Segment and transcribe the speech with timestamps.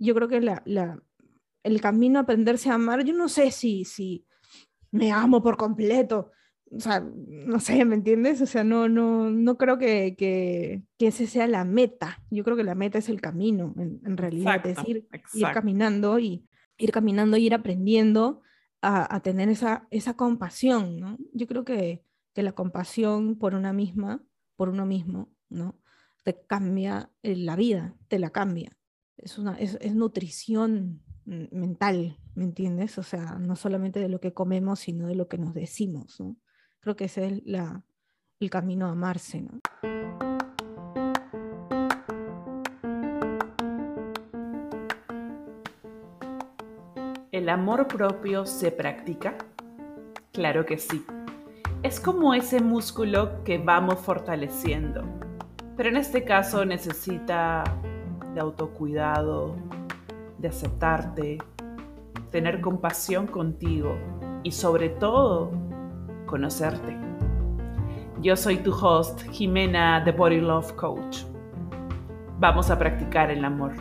[0.00, 1.00] yo creo que la, la,
[1.62, 4.26] el camino a aprenderse a amar, yo no sé si, si
[4.90, 6.32] me amo por completo,
[6.72, 8.40] o sea, no sé, ¿me entiendes?
[8.40, 12.22] O sea, no, no, no creo que, que, que ese sea la meta.
[12.30, 16.18] Yo creo que la meta es el camino, en, en realidad, es ir, ir, caminando
[16.18, 16.46] y
[16.78, 18.42] ir caminando y ir aprendiendo
[18.80, 21.18] a, a, tener esa, esa compasión, ¿no?
[21.32, 22.04] Yo creo que,
[22.34, 24.22] que la compasión por una misma,
[24.56, 25.78] por uno mismo, ¿no?
[26.24, 28.70] Te cambia eh, la vida, te la cambia.
[29.22, 32.98] Es, una, es, es nutrición mental, ¿me entiendes?
[32.98, 36.36] O sea, no solamente de lo que comemos, sino de lo que nos decimos, ¿no?
[36.80, 37.84] Creo que ese es la,
[38.40, 39.42] el camino a amarse.
[39.42, 39.60] ¿no?
[47.30, 49.36] ¿El amor propio se practica?
[50.32, 51.04] Claro que sí.
[51.82, 55.04] Es como ese músculo que vamos fortaleciendo.
[55.76, 57.64] Pero en este caso necesita
[58.34, 59.56] de autocuidado,
[60.38, 61.38] de aceptarte,
[62.30, 63.96] tener compasión contigo
[64.42, 65.50] y sobre todo
[66.26, 66.96] conocerte.
[68.20, 71.24] Yo soy tu host, Jimena, The Body Love Coach.
[72.38, 73.72] Vamos a practicar el amor.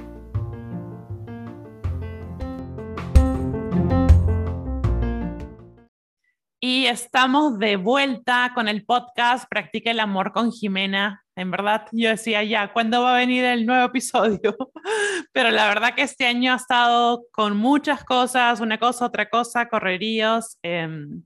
[6.62, 11.24] Y estamos de vuelta con el podcast Practica el Amor con Jimena.
[11.40, 14.58] En verdad, yo decía ya, ¿cuándo va a venir el nuevo episodio?
[15.32, 19.70] Pero la verdad que este año ha estado con muchas cosas, una cosa, otra cosa,
[19.70, 20.58] correríos.
[20.64, 21.24] Em,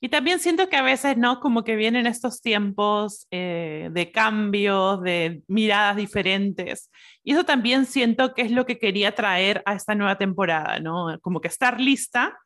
[0.00, 1.38] y también siento que a veces, ¿no?
[1.38, 6.90] Como que vienen estos tiempos eh, de cambios, de miradas diferentes.
[7.22, 11.16] Y eso también siento que es lo que quería traer a esta nueva temporada, ¿no?
[11.20, 12.36] Como que estar lista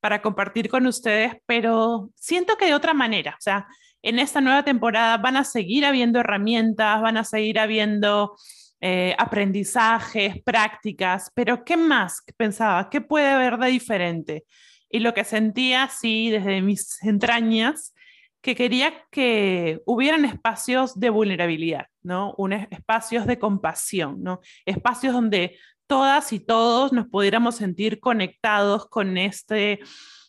[0.00, 3.36] para compartir con ustedes, pero siento que de otra manera.
[3.38, 3.66] O sea,
[4.02, 8.36] en esta nueva temporada van a seguir habiendo herramientas, van a seguir habiendo
[8.80, 12.90] eh, aprendizajes, prácticas, pero ¿qué más pensaba?
[12.90, 14.44] ¿Qué puede haber de diferente?
[14.92, 17.94] y lo que sentía, sí, desde mis entrañas,
[18.42, 22.34] que quería que hubieran espacios de vulnerabilidad, ¿no?
[22.36, 24.40] Un, espacios de compasión, ¿no?
[24.66, 29.80] Espacios donde todas y todos nos pudiéramos sentir conectados con este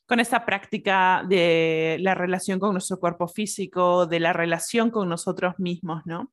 [0.06, 5.56] con esta práctica de la relación con nuestro cuerpo físico, de la relación con nosotros
[5.58, 6.32] mismos, ¿no?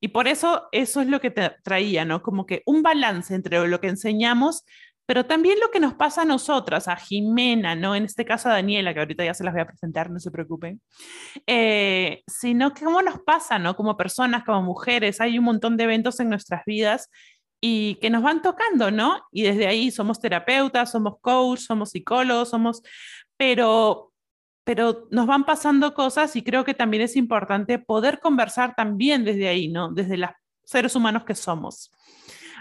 [0.00, 2.22] Y por eso eso es lo que traía, ¿no?
[2.22, 4.64] Como que un balance entre lo que enseñamos,
[5.06, 7.94] pero también lo que nos pasa a nosotras, a Jimena, ¿no?
[7.94, 10.30] En este caso a Daniela, que ahorita ya se las voy a presentar, no se
[10.30, 10.80] preocupen,
[11.46, 13.76] eh, sino que cómo nos pasa, ¿no?
[13.76, 17.08] Como personas, como mujeres, hay un montón de eventos en nuestras vidas
[17.64, 19.22] y que nos van tocando, ¿no?
[19.30, 22.82] Y desde ahí somos terapeutas, somos coach, somos psicólogos, somos,
[23.36, 24.12] pero,
[24.64, 29.46] pero nos van pasando cosas y creo que también es importante poder conversar también desde
[29.46, 29.92] ahí, ¿no?
[29.92, 30.30] Desde los
[30.64, 31.92] seres humanos que somos.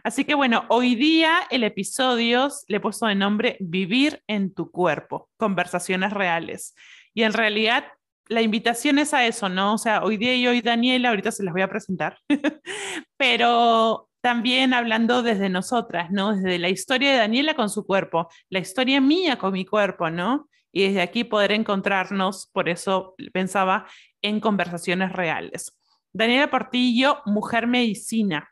[0.03, 4.69] Así que bueno, hoy día el episodio le he puesto de nombre Vivir en tu
[4.69, 6.75] cuerpo, conversaciones reales.
[7.15, 7.85] Y en realidad
[8.27, 9.73] la invitación es a eso, ¿no?
[9.73, 12.19] O sea, hoy día y hoy Daniela, ahorita se las voy a presentar,
[13.17, 16.35] pero también hablando desde nosotras, ¿no?
[16.35, 20.47] Desde la historia de Daniela con su cuerpo, la historia mía con mi cuerpo, ¿no?
[20.71, 23.87] Y desde aquí poder encontrarnos, por eso pensaba
[24.21, 25.77] en conversaciones reales.
[26.13, 28.51] Daniela Portillo, mujer medicina,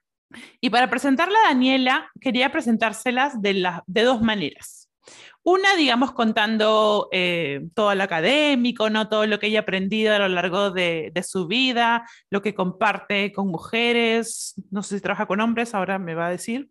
[0.62, 4.79] y para presentarla a Daniela, quería presentárselas de, de dos maneras.
[5.44, 9.08] Una, digamos, contando eh, todo lo académico, ¿no?
[9.08, 13.32] todo lo que ella ha aprendido a lo largo de, su vida, lo que comparte
[13.32, 16.70] con mujeres, no sé si trabaja con hombres, ahora me va a decir.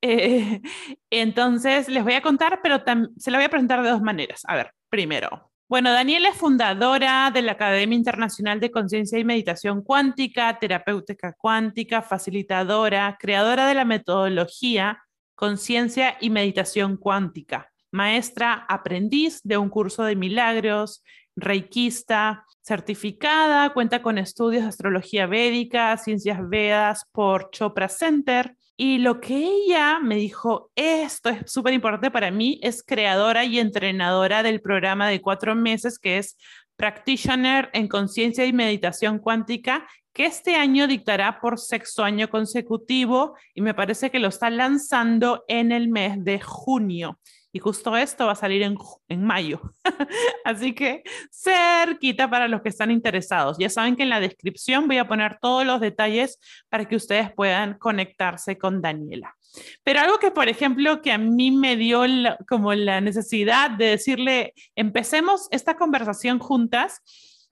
[0.00, 0.60] Eh,
[1.10, 2.82] entonces, les voy a contar, pero
[3.16, 4.42] se la voy a presentar de dos maneras.
[4.44, 9.82] A ver, primero, bueno, Daniela es fundadora de la Academia Internacional de Conciencia y Meditación
[9.82, 15.02] Cuántica, terapéutica cuántica, facilitadora, creadora de la metodología
[15.34, 21.02] Conciencia y Meditación Cuántica, maestra aprendiz de un curso de milagros,
[21.36, 29.20] reikista, certificada, cuenta con estudios de astrología védica, ciencias vedas por Chopra Center, y lo
[29.20, 34.60] que ella me dijo, esto es súper importante para mí, es creadora y entrenadora del
[34.60, 36.36] programa de cuatro meses que es
[36.76, 43.62] Practitioner en Conciencia y Meditación Cuántica, que este año dictará por sexto año consecutivo y
[43.62, 47.18] me parece que lo está lanzando en el mes de junio.
[47.52, 48.76] Y justo esto va a salir en,
[49.08, 49.60] en mayo.
[50.44, 51.02] Así que
[51.32, 53.56] cerquita para los que están interesados.
[53.58, 57.32] Ya saben que en la descripción voy a poner todos los detalles para que ustedes
[57.32, 59.34] puedan conectarse con Daniela.
[59.82, 62.02] Pero algo que, por ejemplo, que a mí me dio
[62.48, 67.02] como la necesidad de decirle, empecemos esta conversación juntas,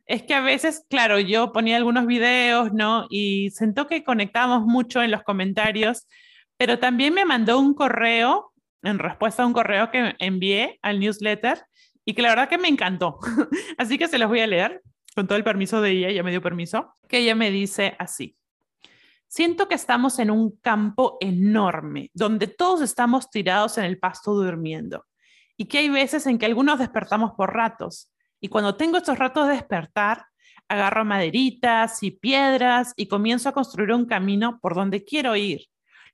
[0.06, 3.06] es que a veces, claro, yo ponía algunos videos, ¿no?
[3.10, 6.06] Y siento que conectamos mucho en los comentarios,
[6.56, 8.52] pero también me mandó un correo
[8.86, 11.62] en respuesta a un correo que envié al newsletter
[12.04, 13.18] y que la verdad que me encantó.
[13.78, 14.82] Así que se los voy a leer
[15.16, 18.36] con todo el permiso de ella, ya me dio permiso, que ella me dice así.
[19.26, 25.06] Siento que estamos en un campo enorme, donde todos estamos tirados en el pasto durmiendo,
[25.56, 28.12] y que hay veces en que algunos despertamos por ratos.
[28.42, 30.26] Y cuando tengo estos ratos de despertar,
[30.68, 35.62] agarro maderitas y piedras y comienzo a construir un camino por donde quiero ir.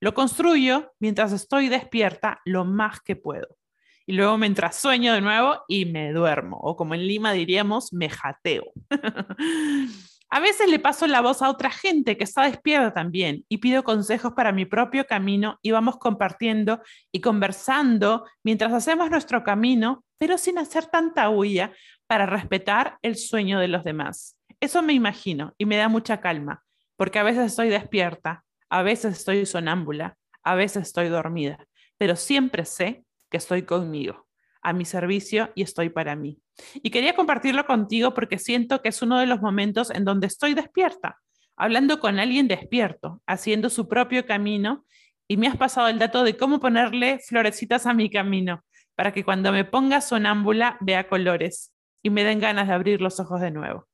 [0.02, 3.56] Lo construyo mientras estoy despierta lo más que puedo.
[4.04, 8.10] Y luego mientras sueño de nuevo y me duermo, o como en Lima diríamos, me
[8.10, 8.72] jateo.
[10.28, 13.84] a veces le paso la voz a otra gente que está despierta también y pido
[13.84, 16.82] consejos para mi propio camino y vamos compartiendo
[17.12, 21.72] y conversando mientras hacemos nuestro camino, pero sin hacer tanta huella
[22.08, 24.37] para respetar el sueño de los demás.
[24.58, 26.64] Eso me imagino y me da mucha calma,
[26.96, 31.66] porque a veces estoy despierta, a veces estoy sonámbula, a veces estoy dormida,
[31.98, 34.26] pero siempre sé que estoy conmigo,
[34.62, 36.38] a mi servicio y estoy para mí.
[36.76, 40.54] Y quería compartirlo contigo porque siento que es uno de los momentos en donde estoy
[40.54, 41.19] despierta,
[41.54, 44.86] hablando con alguien despierto, haciendo su propio camino
[45.28, 48.64] y me has pasado el dato de cómo ponerle florecitas a mi camino
[48.94, 53.20] para que cuando me ponga sonámbula vea colores y me den ganas de abrir los
[53.20, 53.86] ojos de nuevo.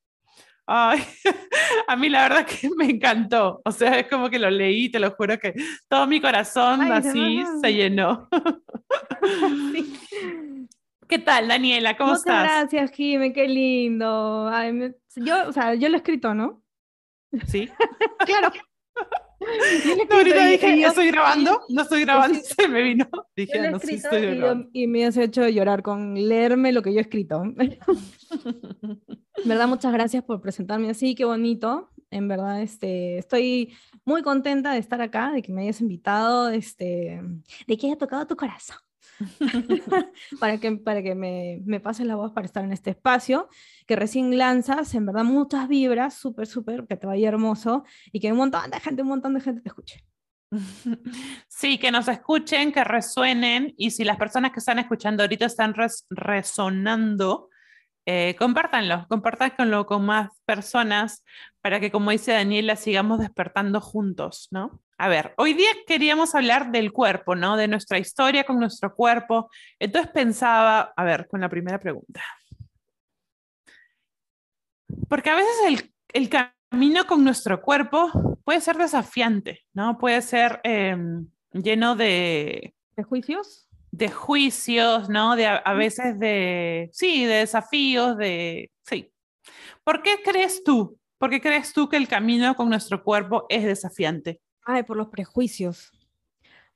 [0.71, 1.03] Ay,
[1.89, 3.63] a mí la verdad que me encantó.
[3.65, 5.55] O sea, es como que lo leí, te lo juro que
[5.89, 8.29] todo mi corazón así se llenó.
[11.09, 11.97] ¿Qué tal, Daniela?
[11.97, 12.43] ¿Cómo Muchas estás?
[12.43, 14.53] gracias, Jime, qué lindo.
[15.17, 16.63] yo, o sea, yo lo he escrito, ¿no?
[17.47, 17.71] Sí.
[18.27, 18.53] claro.
[20.09, 21.63] No, ahorita dije, ¿estoy grabando?
[21.69, 23.07] No estoy grabando, se me vino.
[23.37, 24.69] Dije, no, sí estoy grabando.
[24.73, 27.43] Y, me has hecho llorar con leerme lo que yo he escrito.
[29.45, 31.91] verdad, muchas gracias por presentarme así, qué bonito.
[32.11, 33.75] En verdad, este, estoy
[34.05, 37.21] muy contenta de estar acá, de que me hayas invitado, este,
[37.67, 38.79] de que haya tocado tu corazón.
[40.41, 43.49] para que, para que me, me pases la voz para estar en este espacio,
[43.87, 48.33] que recién lanzas, en verdad, muchas vibras, súper, súper, que te vaya hermoso y que
[48.33, 50.05] un montón de gente, un montón de gente te escuche.
[51.49, 55.75] Sí, que nos escuchen, que resuenen y si las personas que están escuchando ahorita están
[56.11, 57.51] resonando,
[58.07, 61.25] eh, compártanlo, compártanlo con más personas
[61.61, 64.81] para que, como dice Daniela, sigamos despertando juntos, ¿no?
[64.99, 67.57] A ver, hoy día queríamos hablar del cuerpo, ¿no?
[67.57, 69.49] De nuestra historia con nuestro cuerpo.
[69.79, 72.23] Entonces pensaba, a ver, con la primera pregunta.
[75.09, 78.11] Porque a veces el, el camino con nuestro cuerpo
[78.45, 79.99] puede ser desafiante, ¿no?
[79.99, 82.75] Puede ser em, lleno de...
[82.97, 83.69] ¿De juicios?
[83.91, 85.35] de juicios, ¿no?
[85.37, 89.11] De a, veces de, sí, de desafíos, de, sí.
[89.83, 90.99] ¿Por qué crees tú?
[91.19, 94.41] ¿Por qué crees tú que el camino con nuestro cuerpo es desafiante?
[94.71, 95.93] Ay, por los prejuicios,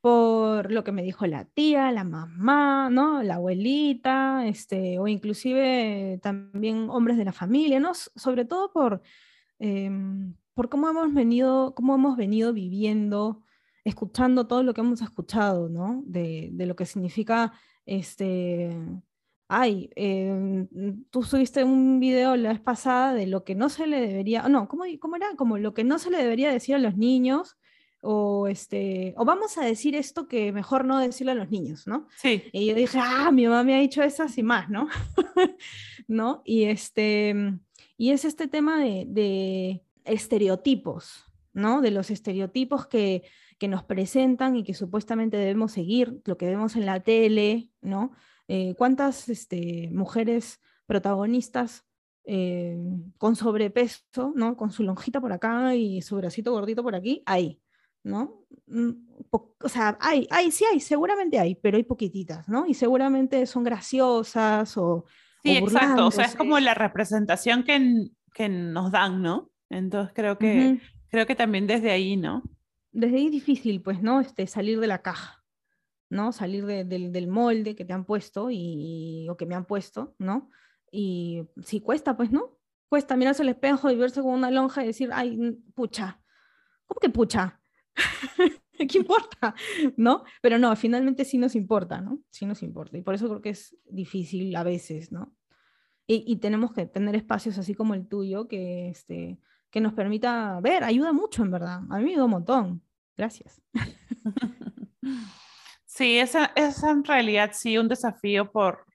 [0.01, 3.21] por lo que me dijo la tía, la mamá, ¿no?
[3.21, 7.93] La abuelita, este, o inclusive también hombres de la familia, ¿no?
[7.93, 9.03] Sobre todo por,
[9.59, 13.43] em, por cómo hemos venido, cómo hemos venido viviendo
[13.83, 16.01] escuchando todo lo que hemos escuchado, ¿no?
[16.07, 17.53] De, de lo que significa,
[17.85, 18.75] este,
[19.47, 20.67] ay, em,
[21.11, 24.67] tú subiste un video la vez pasada de lo que no se le debería, no,
[24.67, 25.35] ¿cómo, ¿cómo, era?
[25.37, 27.55] Como lo que no se le debería decir a los niños,
[28.03, 32.07] o este, o vamos a decir esto que mejor no decirle a los niños, ¿no?
[32.17, 32.43] Sí.
[32.51, 34.87] Y yo dije, ah, mi mamá me ha dicho esas y más, ¿no?
[36.07, 36.41] ¿No?
[36.45, 37.35] Y este,
[37.97, 41.81] y es este tema de, de estereotipos, ¿no?
[41.81, 43.23] De los estereotipos que
[43.63, 48.11] que nos presentan y que supuestamente debemos seguir, lo que vemos en la tele, ¿no?
[48.49, 51.85] Eh, ¿Cuántas este, mujeres protagonistas
[52.25, 52.77] eh,
[53.17, 54.57] con sobrepeso, ¿no?
[54.57, 57.61] Con su lonjita por acá y su bracito gordito por aquí, hay,
[58.03, 58.45] ¿no?
[58.67, 58.91] Mm,
[59.31, 62.65] o sea, hay, hay, sí hay, seguramente hay, pero hay poquititas, ¿no?
[62.65, 65.05] Y seguramente son graciosas o...
[65.43, 69.51] Sí, exacto, o sea, es como la representación que, que nos dan, ¿no?
[69.69, 70.79] Entonces creo que,
[71.09, 72.43] creo que también desde ahí, ¿no?
[72.93, 74.21] desde ahí es difícil, pues, ¿no?
[74.21, 75.43] Este, salir de la caja,
[76.09, 76.31] ¿no?
[76.31, 80.49] Salir del molde que te han puesto y, o que me han puesto, ¿no?
[80.91, 82.59] Y si cuesta, pues, ¿no?
[82.87, 86.21] Cuesta mirarse al espejo y verse con una lonja y decir, ay, pucha,
[86.85, 87.59] ¿cómo que pucha?
[88.77, 89.55] ¿Qué importa?
[89.97, 90.23] ¿No?
[90.41, 92.19] Pero no, finalmente sí nos importa, ¿no?
[92.29, 92.97] Sí nos importa.
[92.97, 95.33] Y por eso creo que es difícil a veces, ¿no?
[96.05, 100.59] Y, y tenemos que tener espacios así como el tuyo que, este, que nos permita
[100.61, 101.81] ver, ayuda mucho en verdad.
[101.89, 102.83] A mí me ayuda un montón.
[103.15, 103.61] Gracias.
[105.85, 108.87] Sí, esa es en realidad sí un desafío por,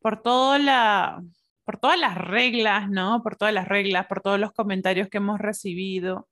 [0.00, 1.22] por, todo la,
[1.64, 3.22] por todas las reglas, ¿no?
[3.22, 6.26] Por todas las reglas, por todos los comentarios que hemos recibido.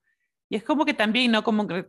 [0.53, 1.43] Y es como que también, ¿no?
[1.43, 1.87] Como que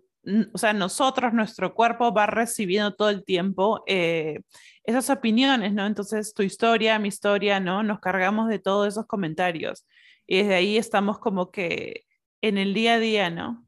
[0.54, 4.40] o sea, nosotros, nuestro cuerpo va recibiendo todo el tiempo eh,
[4.86, 5.86] esas opiniones, ¿no?
[5.86, 7.84] Entonces, tu historia, mi historia, ¿no?
[7.84, 9.86] Nos cargamos de todos esos comentarios.
[10.26, 12.06] Y desde ahí estamos como que
[12.42, 13.68] en el día a día, ¿no?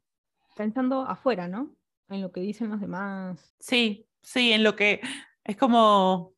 [0.55, 1.75] Pensando afuera, ¿no?
[2.07, 3.53] En lo que dicen los demás.
[3.59, 5.01] Sí, sí, en lo que
[5.43, 6.31] es como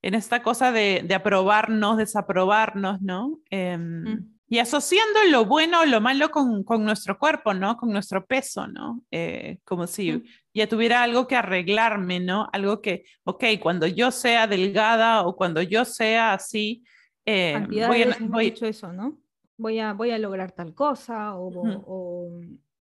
[0.00, 3.40] en esta cosa de, de aprobarnos, desaprobarnos, ¿no?
[3.50, 4.39] Em, mm.
[4.52, 7.76] Y asociando lo bueno o lo malo con, con, nuestro cuerpo, ¿no?
[7.76, 9.00] Con nuestro peso, ¿no?
[9.12, 10.24] Eh, como si mm.
[10.54, 12.48] ya tuviera algo que arreglarme, ¿no?
[12.52, 16.82] Algo que, ok, cuando yo sea delgada o cuando yo sea así,
[17.24, 18.16] eh, voy a...
[18.22, 18.44] Voy...
[18.46, 19.20] dicho eso, ¿no?
[19.56, 21.52] Voy a, voy a lograr tal cosa o,
[21.86, 22.40] o,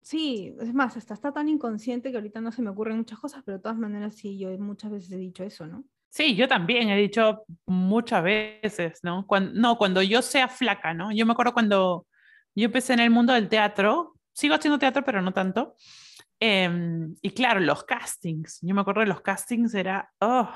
[0.03, 3.43] Sí, es más, hasta está tan inconsciente que ahorita no se me ocurren muchas cosas,
[3.45, 5.85] pero de todas maneras sí, yo muchas veces he dicho eso, ¿no?
[6.15, 9.27] Sí, yo también he dicho muchas veces, ¿no?
[9.27, 11.11] Cuando, no, cuando yo sea flaca, ¿no?
[11.11, 12.07] Yo me acuerdo cuando
[12.55, 15.75] yo empecé en el mundo del teatro, sigo haciendo teatro, pero no tanto.
[16.39, 20.49] Em, y claro, los castings, yo me acuerdo de los castings, era, oh,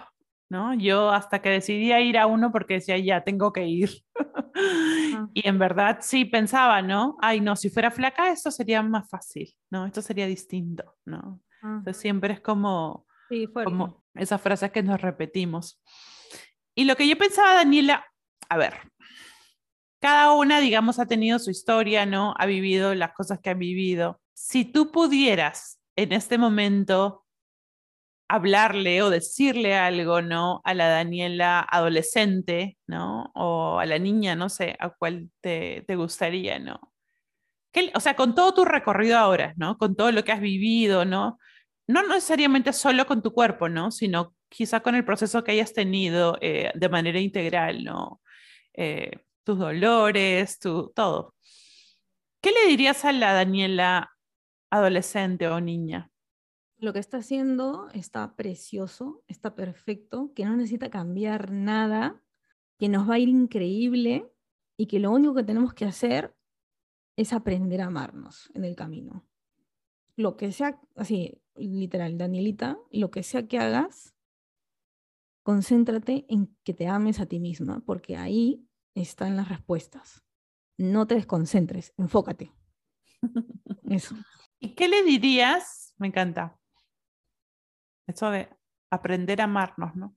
[0.48, 0.74] ¿no?
[0.74, 3.90] Yo hasta que decidí ir a uno porque decía, ya, tengo que ir.
[4.14, 4.44] Ah.
[5.34, 7.16] Y en verdad sí pensaba, ¿no?
[7.20, 9.86] Ay, no, si fuera flaca esto sería más fácil, ¿no?
[9.86, 11.40] Esto sería distinto, ¿no?
[11.62, 15.82] Entonces siempre es como, sí, como esas frases que nos repetimos.
[16.74, 18.04] Y lo que yo pensaba, Daniela,
[18.48, 18.74] a ver,
[20.00, 22.34] cada una, digamos, ha tenido su historia, ¿no?
[22.38, 24.20] Ha vivido las cosas que ha vivido.
[24.32, 27.24] Si tú pudieras en este momento
[28.28, 30.60] hablarle o decirle algo, ¿no?
[30.64, 33.32] A la Daniela adolescente, ¿no?
[33.34, 36.80] O a la niña, no sé, a cuál te, te gustaría, ¿no?
[37.94, 39.78] o sea, con todo tu recorrido ahora, ¿no?
[39.78, 41.38] Con todo lo que has vivido, ¿no?
[41.88, 43.90] No necesariamente solo con tu cuerpo, ¿no?
[43.90, 48.20] Sino quizá con el proceso que hayas tenido eh, de manera integral, ¿no?
[48.74, 49.10] Eh,
[49.42, 51.34] tus dolores, tu, todo.
[52.42, 54.10] ¿Qué le dirías a la Daniela
[54.70, 56.10] adolescente o niña?
[56.76, 62.22] Lo que está haciendo está precioso, está perfecto, que no necesita cambiar nada,
[62.78, 64.30] que nos va a ir increíble
[64.76, 66.36] y que lo único que tenemos que hacer
[67.16, 69.26] es aprender a amarnos en el camino.
[70.14, 74.14] Lo que sea, así, literal, Danielita, lo que sea que hagas,
[75.42, 80.24] concéntrate en que te ames a ti misma, porque ahí están las respuestas.
[80.76, 82.52] No te desconcentres, enfócate.
[83.90, 84.14] Eso.
[84.60, 85.94] ¿Y qué le dirías?
[85.98, 86.58] Me encanta.
[88.06, 88.48] Eso de
[88.90, 90.16] aprender a amarnos, ¿no?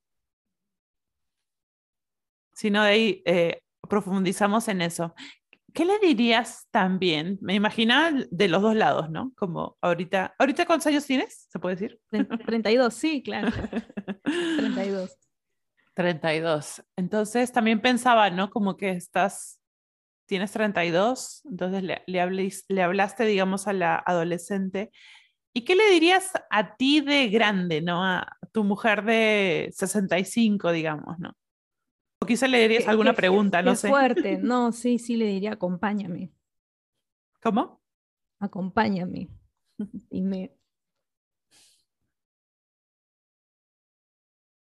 [2.54, 5.16] Si no, de ahí eh, profundizamos en eso.
[5.74, 7.38] ¿Qué le dirías también?
[7.42, 9.32] Me imaginaba de los dos lados, ¿no?
[9.36, 11.48] Como ahorita, ¿ahorita cuántos años tienes?
[11.50, 12.00] ¿Se puede decir?
[12.46, 13.52] 32, sí, claro.
[14.24, 15.18] 32.
[15.94, 16.84] 32.
[16.96, 18.50] Entonces también pensaba, ¿no?
[18.50, 19.60] Como que estás,
[20.26, 24.92] tienes 32, entonces le, le, le hablaste, digamos, a la adolescente.
[25.54, 28.04] ¿Y qué le dirías a ti de grande, ¿no?
[28.06, 31.36] A tu mujer de 65, digamos, ¿no?
[32.22, 33.90] O quizá le dirías alguna pregunta, no sé.
[33.90, 36.32] fuerte, no, sí, sí le diría acompáñame.
[37.42, 37.82] ¿Cómo?
[38.40, 39.30] Acompáñame.
[40.12, 40.56] Y me...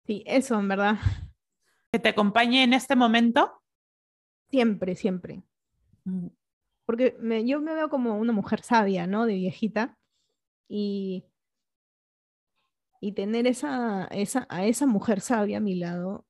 [0.06, 0.96] Sí, eso en verdad.
[1.92, 3.62] ¿Que te acompañe en este momento?
[4.50, 5.42] Siempre, siempre.
[6.04, 6.28] Mm.
[6.86, 9.26] Porque yo me veo como una mujer sabia, ¿no?
[9.26, 9.98] De viejita.
[10.68, 11.26] Y,
[13.00, 16.26] y tener esa, esa, a esa mujer sabia a mi lado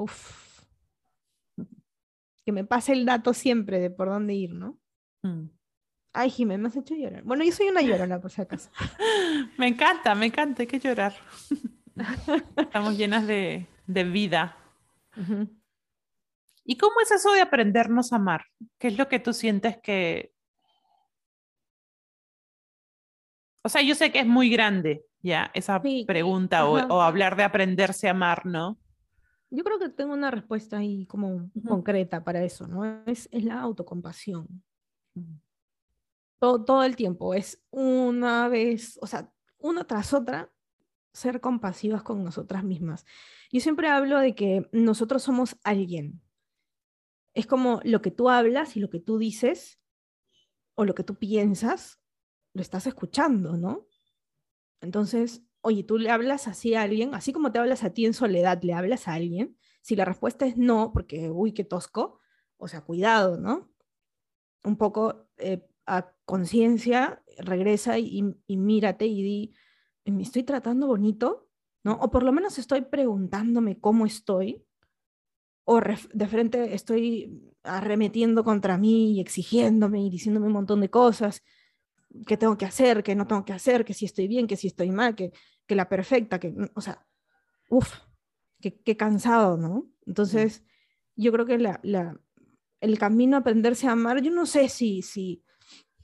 [0.00, 0.64] Uf.
[2.46, 4.78] Que me pase el dato siempre de por dónde ir, ¿no?
[5.22, 5.50] Mm.
[6.14, 7.22] Ay, Jiménez, me has hecho llorar.
[7.22, 8.70] Bueno, yo soy una llorona, por si acaso.
[9.58, 11.14] me encanta, me encanta, hay que llorar.
[12.56, 14.56] Estamos llenas de, vida.
[16.64, 18.46] ¿Y cómo es eso de aprendernos a amar?
[18.78, 20.32] ¿Qué es lo que tú sientes que...
[23.62, 27.42] O sea, yo sé que es muy grande ya esa pregunta o, o, hablar de
[27.42, 28.78] aprenderse a amar, ¿no?
[29.50, 33.04] Yo creo que tengo una respuesta ahí como concreta para eso, ¿no?
[33.06, 34.62] Es, es la autocompasión.
[36.38, 40.52] Todo, todo el tiempo, es una vez, o sea, una tras otra,
[41.12, 43.04] ser compasivas con nosotras mismas.
[43.50, 46.22] Yo siempre hablo de que nosotros somos alguien.
[47.34, 49.80] Es como lo que tú hablas y lo que tú dices
[50.74, 52.00] o lo que tú piensas,
[52.54, 53.86] lo estás escuchando, ¿no?
[54.80, 58.14] Entonces, oye, tú le hablas así a alguien, así como te hablas a ti en
[58.14, 62.20] soledad, le hablas a alguien, si la respuesta es no, porque, uy, qué tosco,
[62.56, 63.70] o sea, cuidado, ¿no?
[64.64, 69.54] Un poco eh, a conciencia, regresa y, mírate y di,
[70.04, 71.48] ¿me estoy tratando bonito?
[71.82, 71.94] ¿No?
[71.94, 74.64] O por lo menos estoy preguntándome cómo estoy,
[75.64, 81.42] o de frente estoy arremetiendo contra mí y exigiéndome y diciéndome un montón de cosas.
[82.26, 84.66] Qué tengo que hacer, qué no tengo que hacer, que si estoy bien, que si
[84.66, 85.32] estoy mal, que,
[85.66, 87.06] que la perfecta, que, o sea,
[87.68, 87.94] uff,
[88.60, 89.90] qué, cansado, ¿no?
[90.06, 90.64] Entonces,
[91.16, 92.18] yo creo que la, la,
[92.80, 95.44] el camino a aprenderse a amar, yo no sé si, si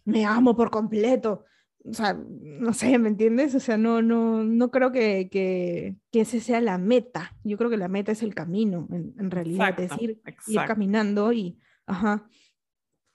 [0.05, 1.45] me amo por completo,
[1.89, 3.55] o sea, no sé, ¿me entiendes?
[3.55, 7.37] O sea, no, no, no creo que, que, que ese sea la meta.
[7.45, 11.59] Yo creo que la meta es el camino, en, realidad, es ir, ir, caminando y,
[11.87, 12.29] ajá,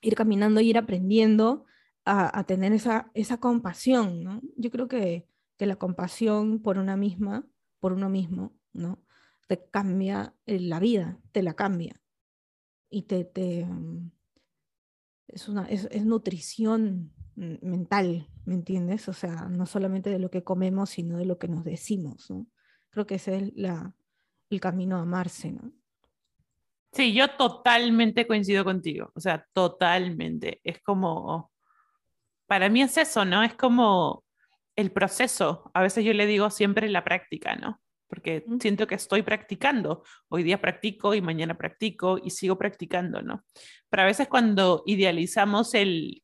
[0.01, 1.65] ir caminando y ir aprendiendo
[2.05, 4.41] a, tener esa, esa compasión, ¿no?
[4.58, 5.27] Yo creo que,
[5.58, 7.46] que la compasión por una misma,
[7.79, 9.03] por uno mismo, ¿no?
[9.48, 12.01] Te cambia la vida, te la cambia.
[12.89, 13.67] Y te, te
[15.27, 19.08] es, una, es, es nutrición mental, ¿me entiendes?
[19.08, 22.48] O sea, no solamente de lo que comemos, sino de lo que nos decimos, ¿no?
[22.89, 23.96] Creo que ese es la,
[24.50, 25.72] el camino a amarse, ¿no?
[26.91, 30.60] Sí, yo totalmente coincido contigo, o sea, totalmente.
[30.63, 31.50] Es como,
[32.51, 33.43] para mí es eso, ¿no?
[33.43, 34.25] Es como
[34.75, 35.72] el proceso.
[35.74, 37.79] A veces yo le digo siempre la práctica, ¿no?
[38.10, 40.03] Porque siento que estoy practicando.
[40.27, 43.46] Hoy día practico y mañana practico y sigo practicando, ¿no?
[43.88, 46.24] Pero a veces cuando idealizamos el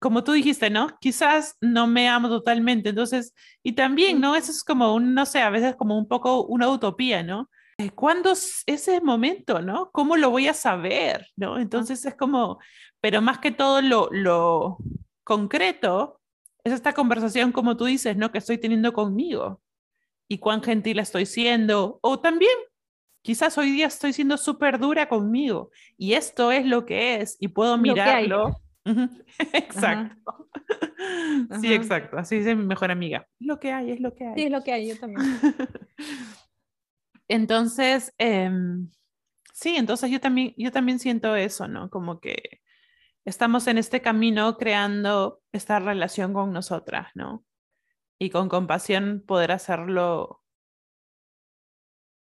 [0.00, 0.98] como tú dijiste, ¿no?
[1.00, 3.32] Quizás no me amo totalmente, entonces,
[3.62, 4.34] y también, ¿no?
[4.34, 7.48] Eso es como un, no sé, a veces como un poco una utopía, ¿no?
[7.78, 9.90] Eh, ¿Cuándo es ese momento, ¿no?
[9.92, 11.58] ¿Cómo lo voy a saber, ¿no?
[11.58, 12.58] Entonces es como,
[13.00, 14.78] pero más que todo lo, lo
[15.24, 16.20] concreto
[16.64, 18.32] es esta conversación, como tú dices, ¿no?
[18.32, 19.60] Que estoy teniendo conmigo
[20.28, 22.56] y cuán gentil estoy siendo, o también
[23.22, 27.48] quizás hoy día estoy siendo súper dura conmigo y esto es lo que es y
[27.48, 28.56] puedo mirarlo
[29.52, 30.48] Exacto.
[31.60, 32.16] Sí, exacto.
[32.16, 33.26] Así dice mi mejor amiga.
[33.38, 34.34] Lo que hay es lo que hay.
[34.34, 35.20] Sí, es lo que hay, yo también.
[37.28, 38.90] entonces, em,
[39.52, 41.90] sí, entonces yo también, yo también siento eso, ¿no?
[41.90, 42.60] Como que
[43.24, 47.44] estamos en este camino creando esta relación con nosotras, ¿no?
[48.18, 50.42] Y con compasión poder hacerlo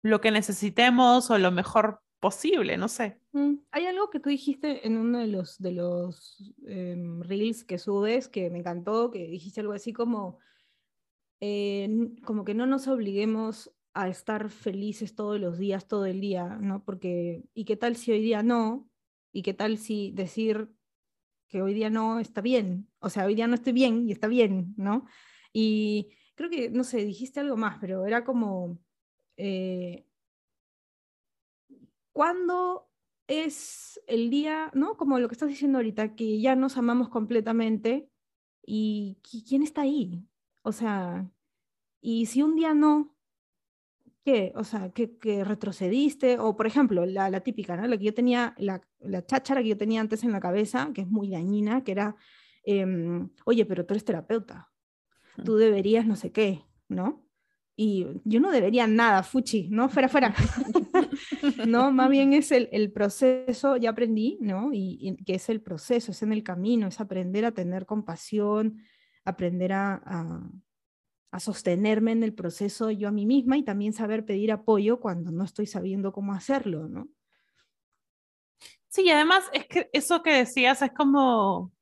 [0.02, 3.20] lo que necesitemos o lo mejor posible, no sé.
[3.32, 7.78] Mm, hay algo que tú dijiste en uno de los, de los em, reels que
[7.78, 10.38] subes que me encantó, que dijiste algo así como,
[11.40, 11.88] eh,
[12.24, 16.84] como que no nos obliguemos a estar felices todos los días, todo el día, ¿no?
[16.84, 18.90] Porque, ¿y qué tal si hoy día no?
[19.32, 20.70] ¿Y qué tal si decir
[21.48, 22.90] que hoy día no está bien?
[22.98, 25.06] O sea, hoy día no estoy bien y está bien, ¿no?
[25.50, 28.78] Y creo que, no sé, dijiste algo más, pero era como...
[29.38, 30.06] Eh,
[32.12, 32.90] ¿Cuándo
[33.26, 34.98] es el día, ¿no?
[34.98, 38.10] Como lo que estás diciendo ahorita, que ya nos amamos completamente
[38.64, 40.26] y ¿quién está ahí?
[40.62, 41.30] O sea,
[42.00, 43.15] y si un día no,
[44.26, 44.52] ¿qué?
[44.56, 47.86] O sea, que, retrocediste, o por ejemplo, la, la, típica, ¿no?
[47.86, 51.02] La que yo tenía, la, la cháchara que yo tenía antes en la cabeza, que
[51.02, 52.16] es muy dañina, que era,
[52.64, 54.68] em, oye, pero tú eres terapeuta,
[55.44, 57.24] tú deberías no sé qué, ¿no?
[57.78, 59.90] y yo no debería nada, fuchi, ¿no?
[59.90, 60.34] Fuera, fuera.
[61.68, 64.70] no, más bien es el, el, proceso, ya aprendí, ¿no?
[64.72, 68.78] Y, que es el proceso, es en el camino, es aprender a tener compasión,
[69.26, 70.50] aprender a, a,
[71.30, 75.30] a, sostenerme en el proceso yo a mí misma y también saber pedir apoyo cuando
[75.30, 77.08] no estoy sabiendo cómo hacerlo, ¿no?
[78.88, 81.72] Sí, y además es que eso que decías es como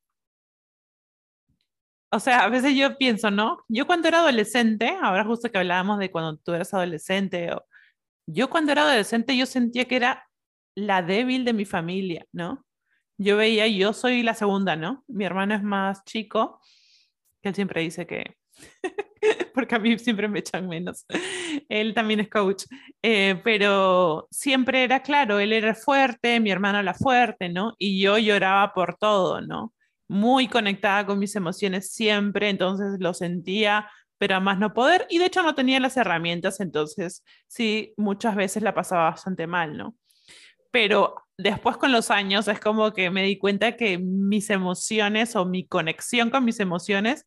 [2.15, 3.65] o sea, a veces yo pienso, ¿no?
[3.67, 7.67] Yo cuando era adolescente, ahora justo que hablábamos de cuando tú eras adolescente, o,
[8.29, 10.29] yo cuando era adolescente yo sentía que era
[10.77, 12.65] la débil de mi familia, ¿no?
[13.19, 15.05] Yo veía, yo soy la segunda, ¿no?
[15.09, 16.61] Mi hermano es más chico,
[17.43, 18.37] que él siempre dice que,
[19.55, 21.07] porque a mí siempre me echan menos.
[21.69, 22.65] Él también es coach,
[23.03, 27.75] eh, pero siempre era claro, él era fuerte, mi hermano era fuerte, ¿no?
[27.79, 29.75] Y yo lloraba por todo, ¿no?
[30.09, 35.19] muy conectada con mis emociones siempre, entonces lo sentía, pero a más no poder, y
[35.19, 39.97] de hecho no tenía las herramientas, entonces sí, muchas veces la pasaba bastante mal, ¿no?
[40.71, 45.47] Pero después con los años es como que me di cuenta que mis emociones o
[45.47, 47.27] mi conexión con mis emociones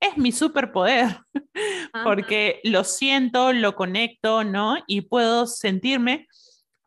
[0.00, 1.18] es mi superpoder,
[2.04, 4.78] porque lo siento, lo conecto, ¿no?
[4.86, 6.26] Y puedo sentirme,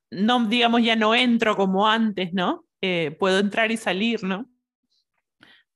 [0.10, 2.66] no, digamos, ya no entro como antes, ¿no?
[2.82, 4.50] Eh, puedo entrar y salir, ¿no?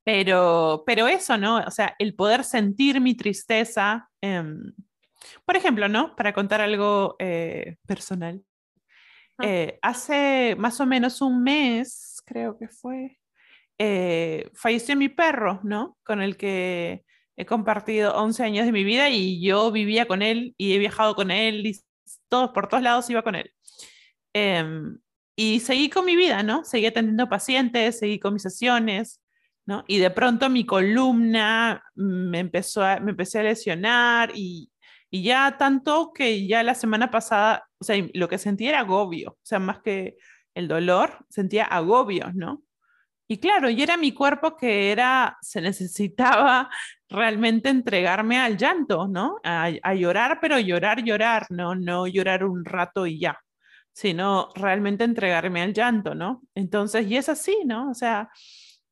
[0.04, 1.58] Pero, pero eso, ¿no?
[1.60, 4.10] O sea, el poder sentir mi tristeza.
[4.22, 4.74] Em,
[5.46, 6.16] por ejemplo, ¿no?
[6.16, 8.42] Para contar algo eh, personal.
[9.44, 13.20] Eh, hace más o menos un mes, creo que fue,
[14.56, 15.98] falleció mi perro, ¿no?
[16.04, 17.06] Con el que
[17.38, 21.16] he compartido 11 años de mi vida y yo vivía con él y he viajado
[21.16, 21.80] con él y
[22.28, 23.54] todos, por todos lados iba con él.
[24.34, 24.98] Em,
[25.36, 26.66] y seguí con mi vida, ¿no?
[26.66, 29.22] Seguí atendiendo pacientes, seguí con mis sesiones,
[29.68, 29.84] ¿no?
[29.88, 34.72] Y de pronto mi columna me, empezó a, me empecé a lesionar y,
[35.12, 39.32] y ya tanto que ya la semana pasada, o sea, lo que sentía era agobio,
[39.32, 40.18] o sea, más que
[40.56, 42.64] el dolor, sentía agobio, ¿no?
[43.30, 46.70] Y claro, y era mi cuerpo que era, se necesitaba
[47.10, 49.40] realmente entregarme al llanto, ¿no?
[49.44, 51.76] A, a, llorar, pero llorar, llorar, ¿no?
[51.76, 53.40] No llorar un rato y ya,
[53.94, 56.42] sino realmente entregarme al llanto, ¿no?
[56.56, 57.90] Entonces, y es así, ¿no?
[57.90, 58.30] O sea,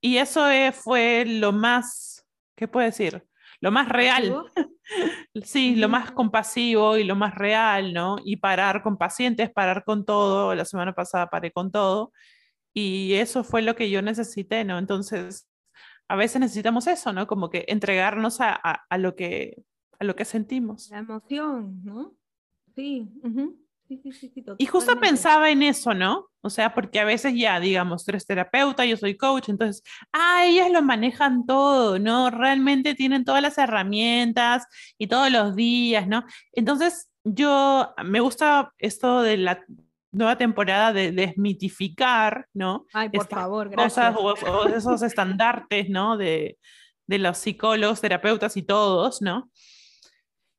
[0.01, 2.25] y eso fue lo más,
[2.56, 3.25] ¿qué puedo decir?
[3.60, 4.43] Lo más real.
[5.43, 8.17] sí, lo más compasivo y lo más real, ¿no?
[8.23, 10.54] Y parar con pacientes, parar con todo.
[10.54, 12.12] La semana pasada paré con todo.
[12.73, 14.78] Y eso fue lo que yo necesité, ¿no?
[14.78, 15.47] Entonces,
[16.07, 17.27] a veces necesitamos eso, ¿no?
[17.27, 19.63] Como que entregarnos a, a, lo, que,
[19.99, 20.89] a lo que sentimos.
[20.89, 22.13] La emoción, ¿no?
[22.75, 23.09] Sí.
[24.57, 26.27] y justo pensaba en eso, ¿no?
[26.41, 30.45] O sea, porque a veces ya, digamos, tú eres terapeuta, yo soy coach, entonces, ah,
[30.45, 32.29] ellas lo manejan todo, ¿no?
[32.29, 36.25] Realmente tienen todas las herramientas y todos los días, ¿no?
[36.51, 39.65] Entonces, yo me gusta esto de la
[40.15, 42.86] nueva temporada de desmitificar, ¿no?
[42.93, 44.15] Ay, por favor, gracias.
[44.15, 46.17] Cosas o, o esos estandartes, ¿no?
[46.17, 46.58] De,
[47.08, 49.49] de los psicólogos, terapeutas y todos, ¿no?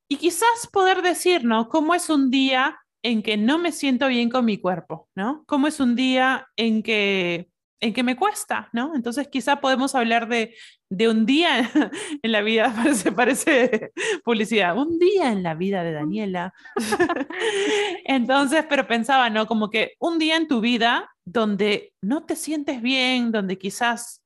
[0.07, 1.67] Y quizás poder decir, ¿no?
[1.69, 5.43] ¿Cómo es un día en que no me siento bien con mi cuerpo, ¿no?
[5.47, 8.95] ¿Cómo es un día en que, en que me cuesta, ¿no?
[8.95, 10.55] Entonces quizá podemos hablar de,
[10.89, 11.69] de un día
[12.21, 13.91] en la vida, parece, parece
[14.23, 16.53] publicidad, un día en la vida de Daniela.
[18.05, 19.45] Entonces, pero pensaba, ¿no?
[19.47, 24.23] Como que un día en tu vida donde no te sientes bien, donde quizás,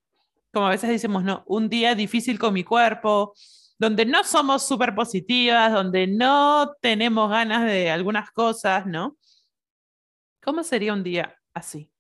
[0.54, 1.44] como a veces decimos, ¿no?
[1.48, 3.34] Un día difícil con mi cuerpo,
[3.78, 9.18] donde no somos súper positivas, donde no tenemos ganas de algunas cosas, ¿no?
[10.44, 11.91] ¿Cómo sería un día así?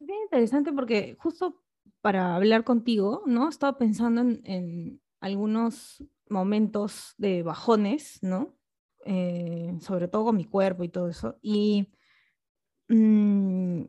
[0.00, 1.60] Bien interesante porque justo
[2.00, 3.48] para hablar contigo, ¿no?
[3.48, 8.56] Estaba pensando en, algunos momentos de bajones, ¿no?
[9.04, 11.36] Eh, sobre todo con mi cuerpo y todo eso.
[11.42, 11.88] Y
[12.88, 13.82] mm,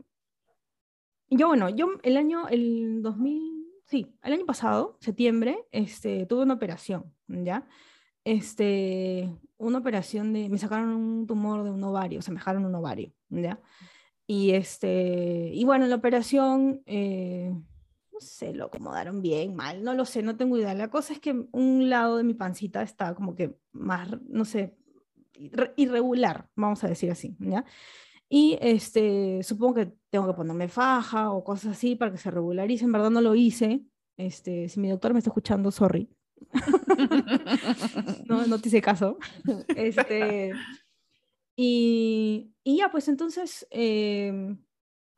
[1.29, 6.55] yo, bueno, yo el año, el 2000, sí, el año pasado, septiembre, este, tuve una
[6.55, 7.67] operación, ¿ya?
[8.23, 12.73] Este, una operación de, me sacaron un tumor de un ovario, se me dejaron un
[12.75, 13.61] ovario, ¿ya?
[14.31, 17.51] Y este, y bueno, la operación, eh,
[18.13, 20.75] no sé, lo acomodaron bien, mal, no lo sé, no tengo idea.
[20.75, 24.77] La cosa es que un lado de mi pancita está como que más, no sé,
[25.77, 27.65] irregular, vamos a decir así, ¿ya?
[28.29, 32.85] Y este, supongo que tengo que ponerme faja o cosas así para que se regularice.
[32.85, 33.81] En verdad no lo hice.
[34.15, 36.07] Este, si mi doctor me está escuchando, sorry.
[38.27, 39.17] no, no te hice caso.
[39.75, 40.53] Este,
[41.61, 44.63] y, y ya, pues entonces em,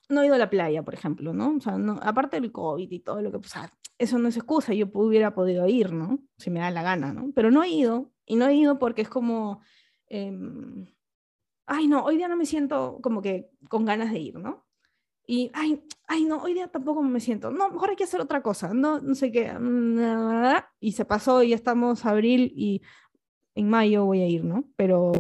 [0.10, 1.56] no he ido a la playa, por ejemplo, ¿no?
[1.58, 3.54] O sea, no, aparte del COVID y todo lo que, pues,
[4.00, 6.18] eso no es excusa, yo hubiera podido ir, ¿no?
[6.40, 7.32] Si me da la gana, ¿no?
[7.36, 9.62] Pero no he ido, y no he ido porque es como,
[10.08, 10.36] eh,
[11.68, 14.66] ay, no, hoy día no me siento como que con ganas de ir, ¿no?
[15.28, 18.42] Y, ay, ay, no, hoy día tampoco me siento, no, mejor hay que hacer otra
[18.42, 19.54] cosa, no, no sé qué,
[20.80, 22.82] y se pasó y ya estamos abril y
[23.54, 24.64] en mayo voy a ir, ¿no?
[24.76, 25.12] Pero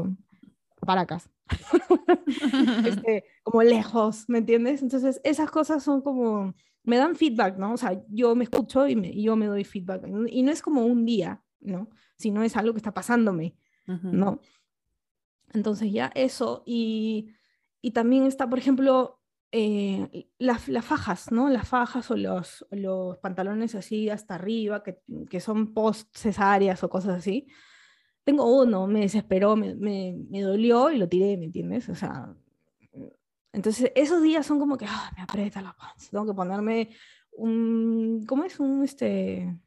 [0.85, 1.21] para acá.
[2.85, 4.81] este, como lejos, ¿me entiendes?
[4.81, 7.73] Entonces, esas cosas son como, me dan feedback, ¿no?
[7.73, 10.03] O sea, yo me escucho y, me, yo me doy feedback.
[10.29, 11.89] Y no es como un día, ¿no?
[12.17, 14.41] Sino es algo que está pasándome, ¿no?
[15.53, 17.33] Entonces ya eso, y,
[17.81, 19.19] y también está, por ejemplo,
[19.51, 21.49] eh, las, las, fajas, ¿no?
[21.49, 26.89] Las fajas o los, los pantalones así hasta arriba, que, que son post cesáreas o
[26.89, 27.47] cosas así.
[28.23, 31.89] Tengo uno, me desesperó, me, me, me, dolió y lo tiré, ¿me entiendes?
[31.89, 32.35] O sea,
[33.53, 36.89] entonces esos días son como que ah, me aprieta la panza, tengo que ponerme
[37.31, 38.59] un, ¿cómo es?
[38.59, 39.57] Un, este,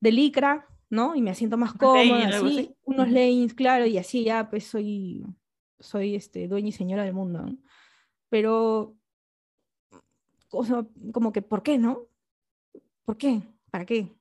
[0.00, 1.14] de licra, ¿no?
[1.14, 5.24] Y me siento más cómoda, así, unos leggings, claro, y así ya pues soy,
[5.78, 7.58] soy este, dueña y señora del mundo, ¿no?
[8.28, 8.96] Pero,
[10.50, 12.06] o sea, como que, ¿por qué, no?
[13.04, 13.42] ¿Por qué?
[13.70, 14.19] ¿Para qué?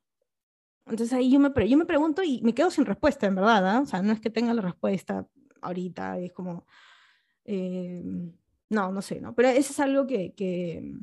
[0.90, 3.80] Entonces ahí yo me, yo me pregunto y me quedo sin respuesta, en verdad, ¿eh?
[3.80, 5.28] O sea, no es que tenga la respuesta
[5.62, 6.66] ahorita, es como,
[7.46, 8.04] eh,
[8.70, 9.36] no, no sé, ¿no?
[9.36, 10.96] Pero eso es algo que, que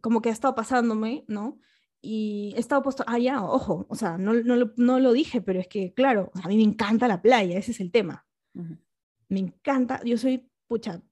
[0.00, 1.58] como que ha estado pasándome, ¿no?
[2.06, 5.40] y he estado puesto, ah, ya, ojo, o sea, no, no, lo, no lo dije,
[5.40, 8.24] pero es que, claro, a mí me encanta la playa, ese es el tema.
[9.28, 11.02] Me encanta, yo soy, pucha,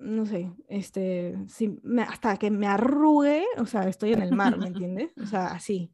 [0.00, 4.66] no sé, este, si hasta que me arrugue, o sea, estoy en el mar, ¿me
[4.68, 5.12] entiendes?
[5.22, 5.92] O sea, así.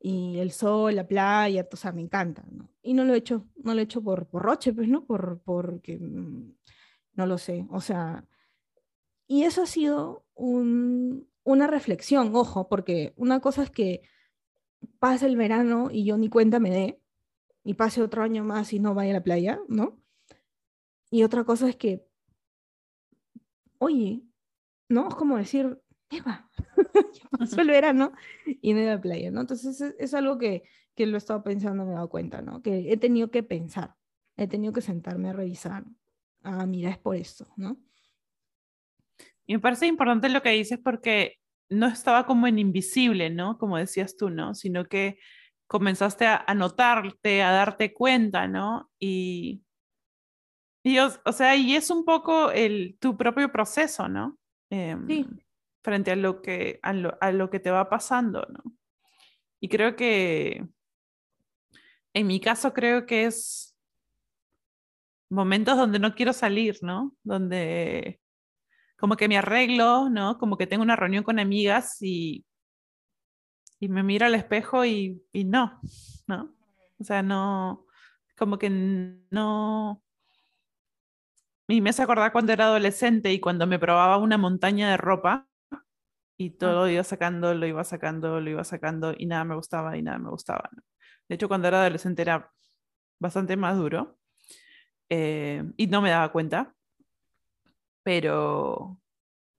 [0.00, 2.70] Y el sol, la playa, o sea, me encanta, ¿no?
[2.82, 5.04] Y no lo he hecho, no lo he hecho por, por roche, pues, ¿no?
[5.04, 6.54] Por, porque, mm,
[7.14, 8.24] no lo sé, o sea,
[9.26, 14.02] y eso ha sido una reflexión, ojo, porque una cosa es que
[14.98, 17.00] pase el verano y yo ni cuenta me dé,
[17.62, 20.00] y pase otro año más y no vaya a la playa, ¿no?
[21.10, 22.06] Y otra cosa es que,
[23.78, 24.22] oye,
[24.88, 25.08] ¿no?
[25.08, 26.50] Es como decir, Eva,
[27.12, 28.12] ya pasó el verano
[28.46, 29.40] y no he a la playa, ¿no?
[29.40, 30.62] Entonces es, algo que,
[30.94, 32.62] que, lo he estado pensando, me he dado cuenta, ¿no?
[32.62, 33.94] Que he tenido que pensar,
[34.36, 35.84] he tenido que sentarme a revisar,
[36.42, 37.78] ah, mira, es por esto, ¿no?
[39.46, 41.38] Y me parece importante lo que dices porque
[41.70, 43.58] no estaba como en invisible, ¿no?
[43.58, 44.54] Como decías tú, ¿no?
[44.54, 45.18] Sino que
[45.66, 48.90] comenzaste a, notarte, a darte cuenta, ¿no?
[48.98, 49.62] Y,
[50.82, 54.38] y o, sea, y es un poco el, tu propio proceso, ¿no?
[54.70, 55.26] Em, sí.
[55.88, 58.62] Frente a lo, que, a lo, a lo que te va pasando, ¿no?
[59.58, 60.68] Y creo que,
[62.12, 63.74] en mi caso, creo que es
[65.30, 67.16] momentos donde no quiero salir, ¿no?
[67.22, 68.20] Donde
[68.98, 70.36] como que me arreglo, ¿no?
[70.36, 72.44] Como que tengo una reunión con amigas y,
[73.80, 75.80] y me miro al espejo y, y no,
[76.26, 76.54] ¿no?
[76.98, 77.86] O sea, no,
[78.36, 78.68] como que
[79.30, 80.02] no...
[81.66, 85.48] Y me hace acordar cuando era adolescente y cuando me probaba una montaña de ropa
[86.38, 89.98] y todo lo iba sacando, lo iba sacando, lo iba sacando y nada me gustaba
[89.98, 90.70] y nada me gustaba.
[90.72, 90.82] ¿no?
[91.28, 92.50] De hecho, cuando era adolescente era
[93.18, 94.18] bastante más duro
[95.10, 96.74] eh, y no me daba cuenta
[98.08, 98.98] pero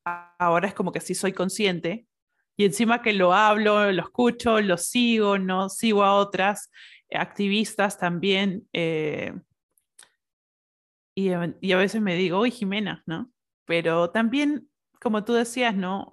[0.04, 2.08] ahora es como que sí soy consciente
[2.58, 6.72] y encima que lo hablo, lo escucho, lo sigo, no sigo a otras
[7.14, 8.68] activistas también.
[8.74, 9.34] Eh,
[11.16, 11.30] y,
[11.62, 13.32] y, a veces me digo, uy, Jimena, ¿no?
[13.66, 14.68] Pero también,
[15.00, 16.10] como tú decías, ¿no?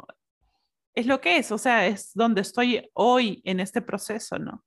[0.96, 4.64] Es lo que es, o sea, es donde estoy hoy en este proceso, ¿no?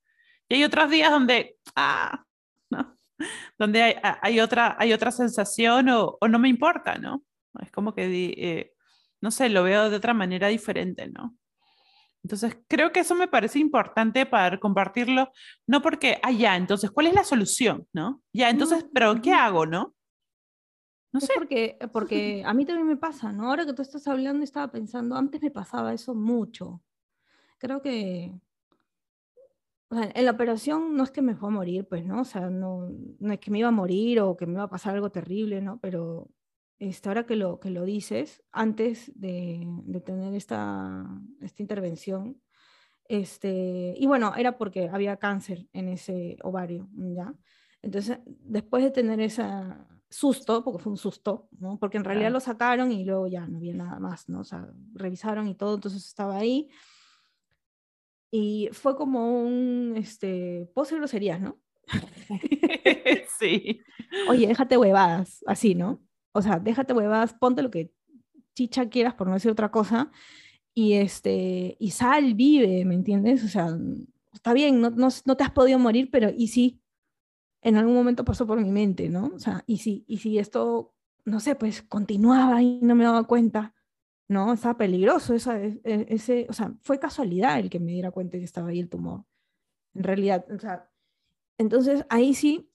[0.48, 2.24] Y hay otros días donde, ah,
[2.70, 2.96] ¿no?
[3.58, 7.24] Donde hay, hay otra, hay otra sensación o, o no me importa, ¿no?
[7.62, 8.06] Es como que,
[8.38, 8.74] eh,
[9.22, 11.36] no sé, lo veo de otra manera diferente, ¿no?
[12.24, 15.32] Entonces, creo que eso me parece importante para compartirlo,
[15.68, 17.88] no porque, ah, ya, entonces, ¿cuál es la solución?
[17.94, 18.22] ¿No?
[18.34, 19.96] Ya, entonces, ¿pero qué hago, no?
[21.12, 21.34] No sé.
[21.36, 23.50] Porque, porque a mí también me pasa, ¿no?
[23.50, 26.84] Ahora que tú estás hablando, estaba pensando, antes me pasaba eso mucho.
[27.58, 28.32] Creo que,
[29.90, 32.22] o sea, en la operación no es que me fue a morir, pues, ¿no?
[32.22, 34.70] O sea, no, no es que me iba a morir o que me iba a
[34.70, 35.80] pasar algo terrible, ¿no?
[35.80, 36.30] Pero
[36.78, 41.06] este, ahora que lo, que lo dices, antes de, de tener esta,
[41.42, 42.40] esta intervención,
[43.06, 47.34] este, y bueno, era porque había cáncer en ese ovario, ¿ya?
[47.82, 49.44] Entonces, después de tener ese
[50.10, 51.78] susto, porque fue un susto, ¿no?
[51.78, 54.42] Porque en realidad lo sacaron y luego ya no había nada más, ¿no?
[54.42, 56.70] O sea, revisaron y todo, entonces estaba ahí.
[58.32, 61.60] Y fue como un, este, pose groserías, ¿no?
[63.40, 63.82] sí.
[64.28, 66.02] Oye, déjate huevadas, así, ¿no?
[66.32, 67.92] o sea, déjate huevadas, ponte lo que
[68.56, 70.12] chicha quieras, por no decir otra cosa,
[70.74, 73.44] y, este, y sal, vive, ¿me entiendes?
[73.44, 73.70] O sea,
[74.34, 76.80] está bien, no, no, no te has podido morir, pero y sí,
[77.62, 79.32] en algún momento pasó por mi mente, ¿no?
[79.36, 80.94] O sea, y si, y si esto,
[81.26, 83.76] no sé, pues continuaba y no me daba cuenta,
[84.28, 84.54] ¿no?
[84.54, 88.38] Estaba peligroso, esa, e, e, ese, o sea, fue casualidad el que me diera cuenta
[88.38, 89.26] que estaba ahí el tumor,
[89.94, 90.90] en realidad, o sea,
[91.58, 92.72] entonces ahí sí,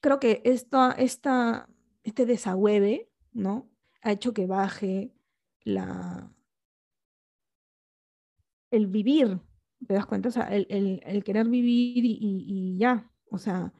[0.00, 1.68] creo que esta, esta
[2.02, 3.70] este desahueve, ¿no?
[4.02, 5.12] Ha hecho que baje
[5.62, 6.32] la,
[8.70, 9.40] el vivir,
[9.86, 10.28] ¿te das cuenta?
[10.28, 10.66] O sea, el,
[11.04, 13.72] el, querer vivir y, ya, o sea,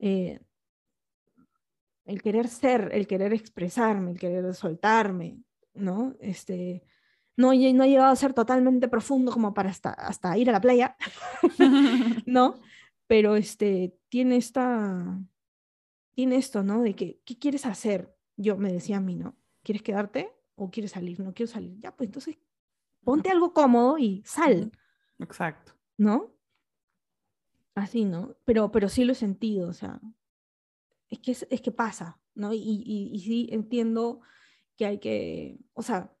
[0.00, 0.40] eh,
[2.04, 5.38] el querer ser, el querer expresarme, el querer soltarme,
[5.74, 6.16] ¿no?
[6.18, 6.82] Este,
[7.36, 10.60] no, no ha llegado a ser totalmente profundo como para hasta, hasta ir a la
[10.60, 10.96] playa,
[12.26, 12.60] ¿no?
[13.06, 15.20] Pero este, tiene esta,
[16.14, 16.82] tiene esto, ¿no?
[16.82, 18.14] De que, ¿qué quieres hacer?
[18.36, 19.36] Yo me decía a mí, ¿no?
[19.62, 21.20] ¿Quieres quedarte o quieres salir?
[21.20, 21.78] No quiero salir.
[21.78, 22.38] Ya, pues entonces
[23.04, 24.72] ponte algo cómodo y sal.
[25.18, 25.74] Exacto.
[25.96, 26.34] ¿No?
[27.80, 28.36] Así, ¿no?
[28.44, 30.00] Pero, pero sí lo he sentido, o sea,
[31.08, 32.52] es que, es, que pasa, ¿no?
[32.52, 34.20] Y, y, sí entiendo
[34.76, 36.14] que hay que, o sea,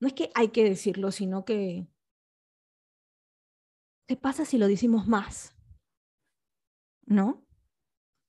[0.00, 1.88] no es que hay que decirlo, sino que,
[4.06, 5.56] ¿qué pasa si lo decimos más?
[7.06, 7.46] ¿No?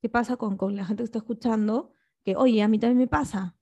[0.02, 1.92] ¿Qué pasa con, con la gente que está escuchando?
[2.24, 3.58] Que, oye, a mí también me pasa,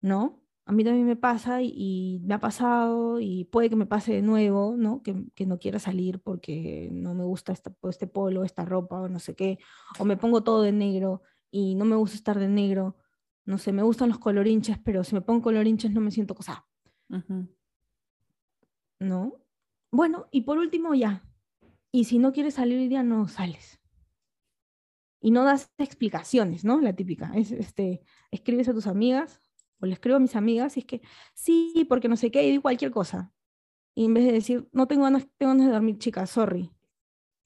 [0.00, 0.39] ¿no?
[0.70, 4.22] A mí también me pasa y, me ha pasado y puede que me pase de
[4.22, 5.02] nuevo, ¿no?
[5.02, 9.08] Que, que no quiera salir porque no me gusta este, este polo, esta ropa o
[9.08, 9.58] no sé qué,
[9.98, 12.96] o me pongo todo de negro y no me gusta estar de negro,
[13.44, 16.64] no sé, me gustan los colorinches, pero si me pongo colorinches no me siento cosa.
[19.00, 19.42] ¿No?
[19.90, 21.28] Bueno, y por último ya,
[21.90, 23.80] y si no quieres salir hoy día, no sales
[25.20, 26.80] y no das explicaciones, ¿no?
[26.80, 29.42] La típica, es, este, escribes a tus amigas
[29.80, 31.00] o le escribo a mis amigas y es que,
[31.34, 33.32] sí, porque no sé qué, y digo cualquier cosa.
[33.94, 36.70] Y en vez de decir, no tengo ganas, tengo ganas de dormir, chica, sorry.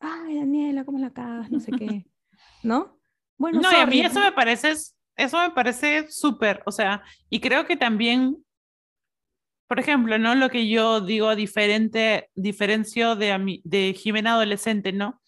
[0.00, 1.50] Ay, Daniela, ¿cómo la cagas?
[1.50, 2.06] No sé qué.
[2.62, 2.98] ¿No?
[3.36, 4.74] Bueno, no, y a mí eso me parece,
[5.16, 8.44] eso me parece súper, o sea, y creo que también,
[9.66, 10.34] por ejemplo, ¿no?
[10.34, 15.20] Lo que yo digo diferente, diferencio de, de Jimena adolescente, ¿no?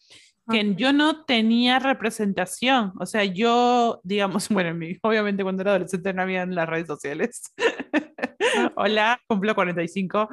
[0.50, 2.92] Que yo no tenía representación.
[2.98, 7.52] O sea, yo, digamos, bueno, obviamente cuando era adolescente no había en las redes sociales.
[8.76, 10.28] Hola, cumplo 45.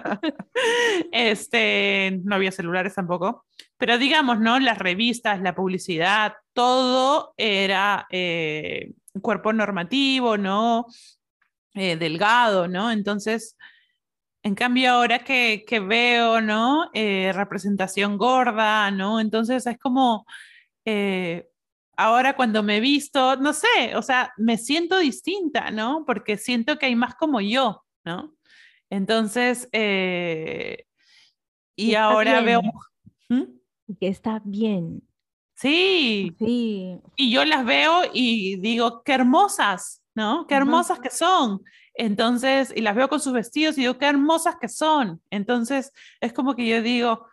[1.12, 3.44] este, no había celulares tampoco.
[3.78, 4.58] Pero digamos, ¿no?
[4.58, 10.86] Las revistas, la publicidad, todo era eh, cuerpo normativo, ¿no?
[11.74, 12.90] Eh, delgado, ¿no?
[12.92, 13.56] Entonces,
[14.42, 16.90] en cambio, ahora que, veo, ¿no?
[16.94, 19.20] Eh, representación gorda, ¿no?
[19.20, 20.26] Entonces es como,
[20.84, 21.48] eh,
[21.96, 26.04] ahora cuando me he visto, no sé, o sea, me siento distinta, ¿no?
[26.04, 28.34] Porque siento que hay más como yo, ¿no?
[28.90, 30.86] Entonces, eh,
[31.76, 32.62] y, ahora veo...
[33.28, 33.44] ¿Mm?
[34.00, 35.02] Que está bien.
[35.54, 36.34] Sí.
[36.38, 36.98] Sí.
[37.16, 40.46] Y yo las veo y digo, qué hermosas, ¿no?
[40.46, 41.62] Qué hermosas que son.
[41.94, 45.22] Entonces, y las veo con sus vestidos y digo, qué hermosas que son.
[45.30, 47.26] Entonces, es como que yo digo,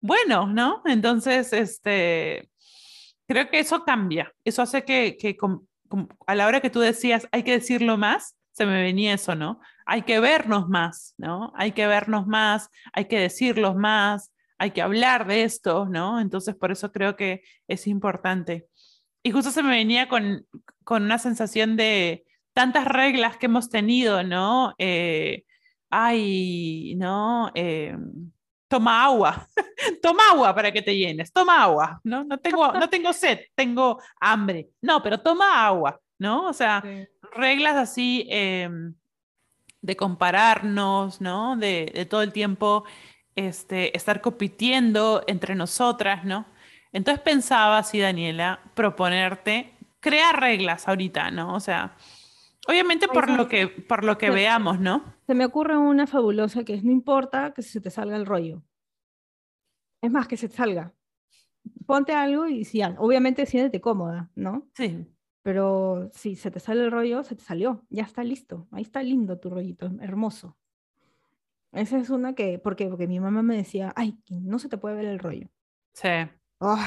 [0.00, 0.82] bueno, ¿no?
[0.84, 2.48] Entonces, este,
[3.26, 4.32] creo que eso cambia.
[4.44, 5.36] Eso hace que, que
[6.26, 9.60] a la hora que tú decías, hay que decirlo más, se me venía eso, ¿no?
[9.84, 11.52] Hay que vernos más, ¿no?
[11.56, 16.20] Hay que vernos más, hay que decirlo más, hay que hablar de esto, ¿no?
[16.20, 18.66] Entonces, por eso creo que es importante.
[19.22, 20.46] Y justo se me venía con,
[20.86, 24.74] con una sensación de, tantas reglas que hemos tenido, ¿no?
[24.78, 25.44] Eh,
[25.90, 27.52] ay, ¿no?
[27.54, 27.94] Eh,
[28.66, 29.46] toma agua,
[30.02, 32.24] toma agua para que te llenes, toma agua, ¿no?
[32.24, 36.46] No tengo, no tengo sed, tengo hambre, no, pero toma agua, ¿no?
[36.46, 36.82] O sea,
[37.34, 38.94] reglas así em,
[39.82, 41.58] de compararnos, ¿no?
[41.58, 42.84] De, de, todo el tiempo
[43.34, 46.46] este, estar compitiendo entre nosotras, ¿no?
[46.90, 49.75] Entonces pensaba así, Daniela, proponerte
[50.08, 51.54] crear reglas ahorita, ¿no?
[51.54, 51.96] O sea,
[52.68, 55.04] Obviamente por lo que, por lo que veamos, ¿no?
[55.26, 58.62] Se me ocurre una fabulosa que es, no importa que se te salga el rollo.
[60.02, 60.92] Es más, que se te salga.
[61.86, 64.68] Ponte algo y si, obviamente siéntete cómoda, ¿no?
[64.74, 65.06] Sí.
[65.42, 67.84] Pero si se te sale el rollo, se te salió.
[67.88, 68.66] Ya está listo.
[68.72, 70.56] Ahí está lindo tu rollito, hermoso.
[71.72, 74.96] Esa es una que, porque, porque mi mamá me decía, ay, no se te puede
[74.96, 75.48] ver el rollo.
[75.92, 76.08] Sí.
[76.58, 76.78] Oh,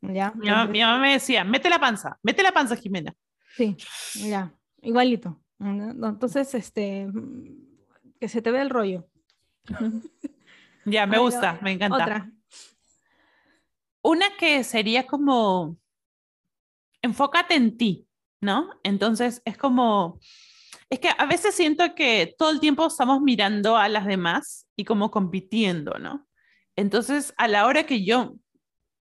[0.00, 0.32] ¿ya?
[0.32, 3.14] Mi, mi, mamá me decía, mete la panza, mete la panza, Jimena.
[3.56, 3.76] Sí,
[4.14, 4.52] ya.
[4.82, 5.40] Igualito.
[5.58, 7.08] Entonces, este,
[8.20, 9.08] que se te vea el rollo.
[10.88, 11.96] Ya, me gusta, me encanta.
[11.96, 12.32] Otra.
[14.02, 15.76] Una que sería como,
[17.02, 18.06] enfócate en ti,
[18.40, 18.70] ¿no?
[18.84, 20.20] Entonces, es como,
[20.88, 24.84] es que a veces siento que todo el tiempo estamos mirando a las demás y
[24.84, 26.28] como compitiendo, ¿no?
[26.76, 28.36] Entonces, a la hora que yo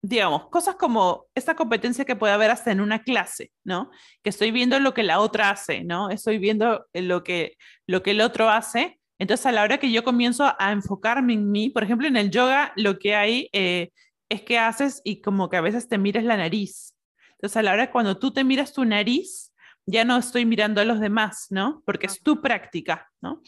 [0.07, 3.89] digamos, cosas como esta competencia que puede haber hasta en una clase, ¿no?
[4.23, 6.11] Que estoy viendo lo que la otra hace, ¿no?
[6.11, 8.99] Estoy viendo lo que, lo que el otro hace.
[9.17, 12.29] Entonces, a la hora que yo comienzo a enfocarme en mí, por ejemplo, en el
[12.29, 13.89] yoga, lo que hay eh,
[14.29, 16.93] es que haces y como que a veces te miras la nariz.
[17.31, 19.53] Entonces, a la hora cuando tú te miras tu nariz,
[19.87, 21.81] ya no estoy mirando a los demás, ¿no?
[21.83, 23.41] Porque es tu práctica, ¿no?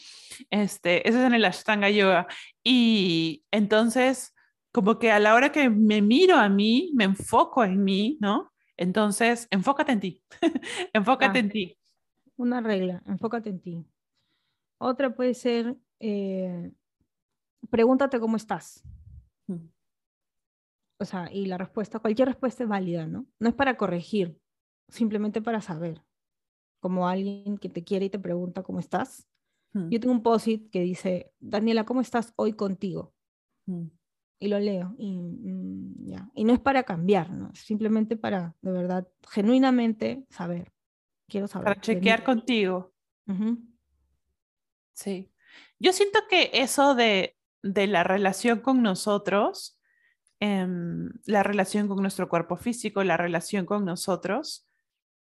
[0.50, 2.26] Este, eso es en el Ashtanga Yoga.
[2.63, 4.34] Y entonces,
[4.71, 8.51] como que a la hora que me miro a mí, me enfoco en mí, ¿no?
[8.75, 10.23] Entonces, enfócate en ti,
[10.93, 11.77] enfócate ah, en ti.
[12.36, 13.86] Una regla, enfócate en ti.
[14.77, 16.71] Otra puede ser, eh,
[17.71, 18.84] pregúntate cómo estás.
[19.47, 19.67] Mm.
[20.99, 23.25] O sea, y la respuesta, cualquier respuesta es válida, ¿no?
[23.39, 24.39] No es para corregir,
[24.89, 26.03] simplemente para saber.
[26.80, 29.27] Como alguien que te quiere y te pregunta cómo estás.
[29.73, 29.89] Mm.
[29.89, 33.15] Yo tengo un post que dice, Daniela, ¿cómo estás hoy contigo?
[33.65, 33.96] Mm
[34.39, 34.95] y lo leo.
[34.97, 36.30] Y, mm, ya.
[36.34, 37.54] y no es para cambiar, ¿no?
[37.56, 40.71] simplemente para, de verdad, genuinamente saber.
[41.28, 41.65] Quiero saber.
[41.65, 42.93] Para chequear contigo.
[44.93, 45.32] Sí.
[45.80, 49.80] Yo siento que eso de, de la relación con nosotros,
[50.39, 54.66] em, la relación con nuestro cuerpo físico, la relación con nosotros,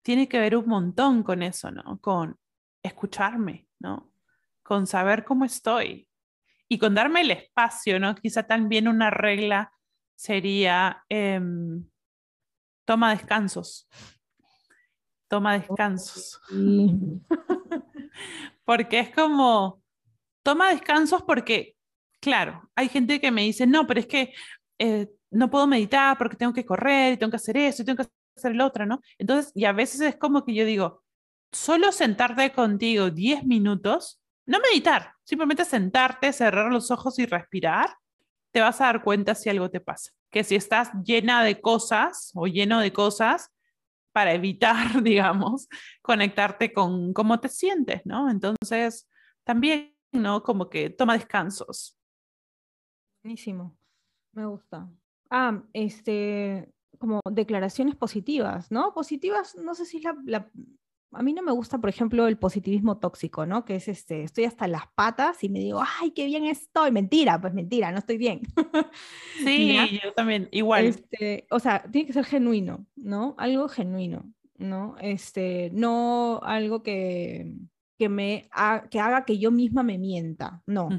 [0.03, 1.99] tiene que ver un montón con eso, ¿no?
[1.99, 2.37] Con
[2.83, 4.11] escucharme, ¿no?
[4.63, 6.07] Con saber cómo estoy,
[6.69, 8.15] y con darme el espacio, ¿no?
[8.15, 9.71] Quizá también una regla
[10.15, 11.85] sería em,
[12.85, 13.87] toma descansos.
[15.29, 16.41] Toma descansos.
[18.65, 19.81] porque es como,
[20.43, 21.75] toma descansos porque,
[22.19, 24.33] claro, hay gente que me dice, no, pero es que
[24.79, 28.03] eh, no puedo meditar porque tengo que correr y tengo que hacer eso y tengo
[28.03, 29.01] que hacer el otro, ¿no?
[29.17, 31.03] Entonces, y a veces es como que yo digo,
[31.51, 34.16] solo sentarte contigo 10 minutos,
[34.47, 37.95] no meditar, simplemente sentarte, cerrar los ojos y respirar,
[38.51, 40.11] te vas a dar cuenta si algo te pasa.
[40.31, 43.51] Que si estás llena de cosas o lleno de cosas,
[44.17, 45.67] para evitar, digamos,
[46.01, 48.31] conectarte con cómo te sientes, ¿no?
[48.31, 49.07] Entonces,
[49.43, 50.41] también, ¿no?
[50.41, 51.99] Como que toma descansos.
[53.21, 53.77] Buenísimo,
[54.31, 54.89] me gusta.
[55.29, 56.67] Ah, este,
[56.97, 58.91] como declaraciones positivas, ¿no?
[58.91, 60.49] Positivas, no sé si es la,
[61.11, 63.65] a mí no me gusta, por ejemplo, el positivismo tóxico, ¿no?
[63.65, 66.91] Que es este, estoy hasta las patas y me digo, ay, qué bien estoy.
[66.91, 68.41] Mentira, pues mentira, no estoy bien.
[69.43, 70.85] Sí, yo también, igual.
[70.85, 73.35] Este, o sea, tiene que ser genuino, ¿no?
[73.37, 74.95] Algo genuino, ¿no?
[74.99, 77.55] Este, no algo que,
[77.97, 78.49] que me
[78.89, 80.89] que haga que yo misma me mienta, no,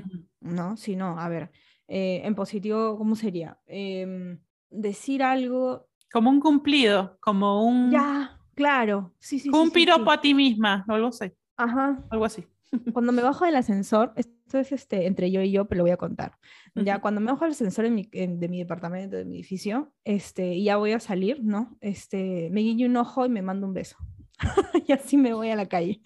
[0.40, 0.76] ¿no?
[0.76, 1.50] Sino, a ver,
[1.88, 3.58] eh, en positivo, ¿cómo sería?
[3.66, 4.38] Em,
[4.70, 5.88] decir algo.
[6.12, 7.90] Como un cumplido, como un.
[7.90, 9.50] Ya, Claro, sí, sí.
[9.50, 11.36] Un piropo a ti misma, no lo sé.
[11.56, 12.04] Ajá.
[12.10, 12.44] Algo así.
[12.92, 15.92] Cuando me bajo del ascensor, esto es este, entre yo y yo, pero lo voy
[15.92, 16.32] a contar.
[16.74, 20.54] Ya cuando me bajo del ascensor en mi, de mi departamento, de mi edificio, este,
[20.54, 21.76] y ya voy a salir, ¿no?
[21.80, 23.96] Este, me guiño un ojo y me mando un beso.
[24.88, 26.00] y así me voy a la calle,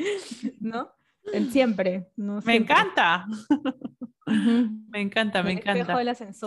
[0.61, 0.90] ¿no?
[1.51, 2.41] Siempre, ¿no?
[2.45, 3.27] Me encanta.
[4.27, 5.97] Me encanta, me encanta.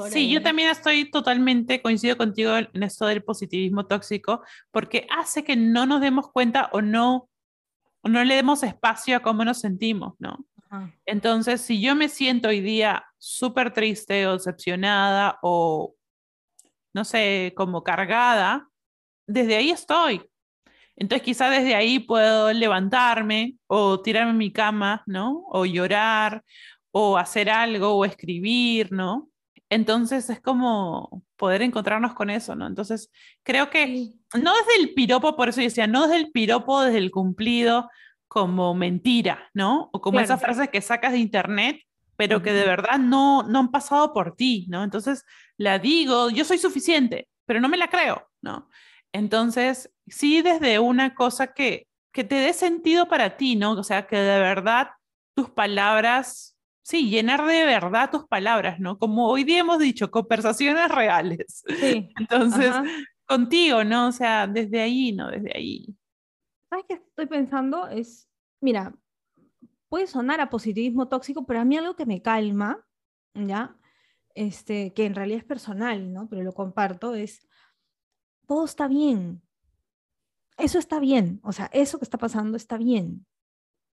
[0.10, 5.56] sí, yo también estoy totalmente, coincido contigo en esto del positivismo tóxico, porque hace que
[5.56, 7.30] no nos demos cuenta o no,
[8.04, 10.46] no le demos espacio a cómo nos sentimos, ¿no?
[11.06, 15.96] Entonces, si yo me siento hoy día súper triste o decepcionada o,
[16.94, 18.68] no sé, como cargada,
[19.28, 20.30] desde ahí estoy.
[20.98, 25.44] Entonces, quizá desde ahí puedo levantarme o tirarme en mi cama, ¿no?
[25.50, 26.44] O llorar
[26.92, 29.30] o hacer algo o escribir, ¿no?
[29.70, 32.68] Entonces es como poder encontrarnos con eso, ¿no?
[32.68, 33.12] Entonces
[33.44, 37.12] creo que no desde el piropo, por eso decía, no desde el piropo, desde el
[37.12, 37.90] cumplido
[38.28, 39.90] como mentira, ¿no?
[39.92, 41.82] O como esas frases que sacas de internet,
[42.16, 44.84] pero que de verdad no, no han pasado por ti, ¿no?
[44.84, 45.26] Entonces
[45.58, 48.70] la digo, yo soy suficiente, pero no me la creo, ¿no?
[49.16, 53.74] Entonces, sí desde una cosa que, que te dé sentido para ti, ¿no?
[53.74, 54.90] O sea, que de verdad
[55.36, 56.56] tus palabras
[56.86, 59.00] sí, llenar de verdad tus palabras, ¿no?
[59.00, 61.64] Como hoy día hemos dicho, conversaciones reales.
[61.80, 62.10] Sí.
[62.20, 62.72] Entonces,
[63.26, 64.08] contigo, ¿no?
[64.08, 65.32] O sea, desde ahí, ¿no?
[65.32, 65.96] Desde ahí.
[66.70, 67.88] ¿Sabes qué estoy pensando?
[67.88, 68.30] Es,
[68.62, 68.94] mira,
[69.90, 72.86] puede sonar a positivismo tóxico, pero a mí algo que me calma,
[73.34, 73.76] ¿ya?
[74.36, 76.30] Este, que en realidad es personal, ¿no?
[76.30, 77.45] Pero lo comparto, es,
[78.48, 79.42] todo está bien.
[80.58, 83.26] Eso está bien, o sea, eso que está pasando está bien,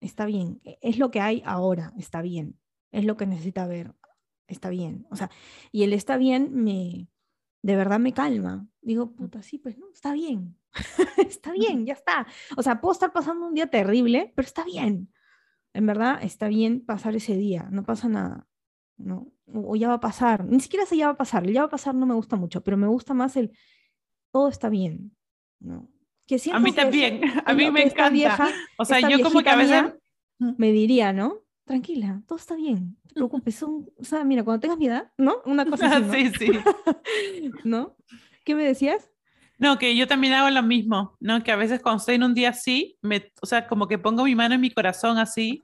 [0.01, 3.95] está bien, e, es lo que hay ahora, está bien es lo que necesita ver,
[4.47, 5.07] está bien.
[5.11, 5.31] O sea,
[5.73, 7.09] y el está bien me,
[7.63, 8.69] de verdad me calma.
[8.83, 10.57] Digo, puta, sí, pues no, está bien.
[11.17, 12.27] está bien, ya está.
[12.57, 15.13] O sea, puedo estar pasando un día terrible, pero está bien.
[15.73, 18.47] En verdad, está bien pasar ese día, no pasa nada.
[18.99, 19.33] ¿no?
[19.47, 21.67] O ya va a pasar, ni siquiera se ya va a pasar, el ya va
[21.67, 23.51] a pasar no me gusta mucho, pero me gusta más el
[24.33, 25.15] todo está bien.
[25.61, 25.89] ¿no?
[26.27, 28.51] Que a mí también, a mí me encanta.
[28.77, 29.95] o sea, yo como que a veces...
[30.39, 31.43] Me diría, ¿no?
[31.65, 33.63] tranquila, todo está bien, no te preocupes.
[33.63, 35.37] o sea, mira, cuando tengas mi edad, ¿no?
[35.45, 36.03] Una cosa así.
[36.05, 36.13] ¿no?
[36.13, 37.51] sí, sí.
[37.65, 37.97] ¿No?
[38.45, 39.11] ¿Qué me decías?
[39.59, 41.43] No, que yo también hago lo mismo, ¿no?
[41.43, 44.25] Que a veces cuando estoy en un día así, me, o sea, como que pongo
[44.25, 45.63] mi mano en mi corazón así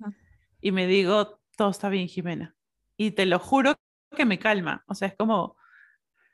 [0.61, 2.55] y me digo, todo está bien, Jimena.
[2.97, 3.75] Y te lo juro
[4.17, 4.85] que me calma.
[4.87, 5.58] O sea, es como...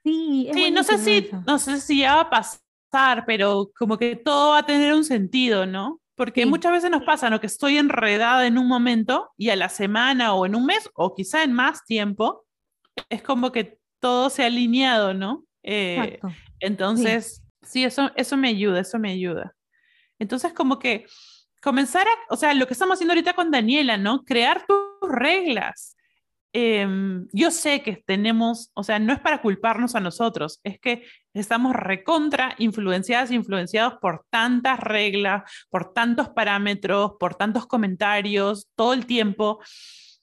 [0.04, 4.16] Sí, sí no sé si, no sé si ya va a pasar, pero como que
[4.16, 6.00] todo va a tener un sentido, ¿no?
[6.14, 7.40] Porque muchas veces nos pasa, ¿no?
[7.40, 11.14] Que estoy enredada en un momento y a la semana o en un mes o
[11.14, 12.44] quizá en más tiempo,
[13.08, 15.44] es como que todo se ha alineado, ¿no?
[15.62, 16.20] Eh,
[16.60, 17.82] entonces, sí.
[17.82, 19.56] eso, eso me ayuda, eso me ayuda.
[20.18, 21.06] Entonces, como que
[21.62, 24.22] comenzar a, o sea, lo que estamos haciendo ahorita con Daniela, ¿no?
[24.24, 25.96] Crear tus reglas.
[26.56, 31.02] Em, yo sé que tenemos, o sea, no es para culparnos a nosotros, es que
[31.34, 39.04] estamos recontra influenciadas, influenciados por tantas reglas, por tantos parámetros, por tantos comentarios, todo el
[39.04, 39.58] tiempo.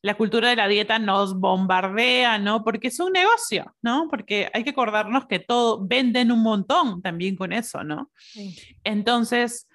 [0.02, 2.64] La cultura de la dieta nos bombardea, ¿no?
[2.64, 4.08] Porque es un negocio, ¿no?
[4.10, 8.10] Porque hay que acordarnos que todo venden un montón también con eso, ¿no?
[8.86, 9.68] Entonces,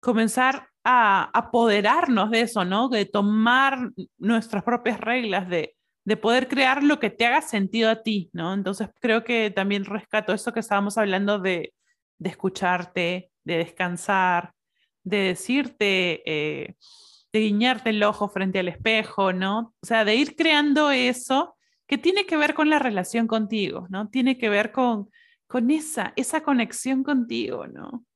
[0.00, 2.90] comenzar a apoderarnos de eso, ¿no?
[2.90, 5.75] De tomar nuestras propias reglas, de
[6.06, 8.54] de poder crear lo que te haga sentido a ti, ¿no?
[8.54, 11.74] Entonces creo que también rescato eso que estábamos hablando de,
[12.18, 14.52] de escucharte, de descansar,
[15.02, 16.76] de decirte, eh,
[17.32, 19.74] de guiñarte el ojo frente al espejo, ¿no?
[19.82, 21.56] O sea, de ir creando eso
[21.88, 24.08] que tiene que ver con la relación contigo, ¿no?
[24.08, 25.10] Tiene que ver con,
[25.48, 28.06] con esa, esa conexión contigo, ¿no?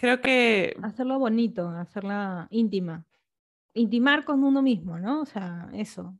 [0.00, 0.76] creo que...
[0.82, 3.04] Hacerlo bonito, hacerla íntima.
[3.74, 5.20] Intimar con uno mismo, ¿no?
[5.20, 6.18] O sea, eso,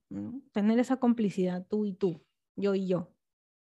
[0.53, 2.23] tener esa complicidad, tú y tú,
[2.57, 3.13] yo y yo.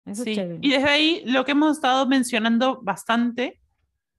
[0.05, 0.31] Eso sí.
[0.31, 0.59] es chévere.
[0.61, 3.61] Y desde ahí lo que hemos estado mencionando bastante,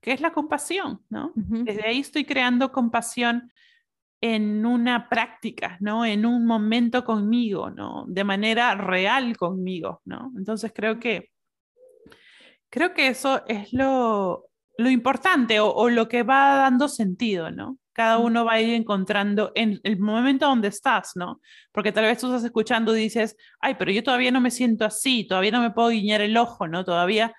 [0.00, 1.32] que es la compasión, ¿no?
[1.34, 3.52] Desde ahí estoy creando compasión
[4.20, 6.04] en una práctica, ¿no?
[6.04, 8.06] En un momento conmigo, ¿no?
[8.08, 10.32] De manera real conmigo, ¿no?
[10.36, 11.30] Entonces creo que
[12.70, 17.78] creo que eso es lo, lo importante o, o lo que va dando sentido, ¿no?
[17.94, 21.40] Cada uno va a ir encontrando en el momento donde estás, ¿no?
[21.72, 24.84] Porque tal vez tú estás escuchando y dices, ay, pero yo todavía no me siento
[24.84, 26.84] así, todavía no me puedo guiñar el ojo, ¿no?
[26.84, 27.32] Todavía.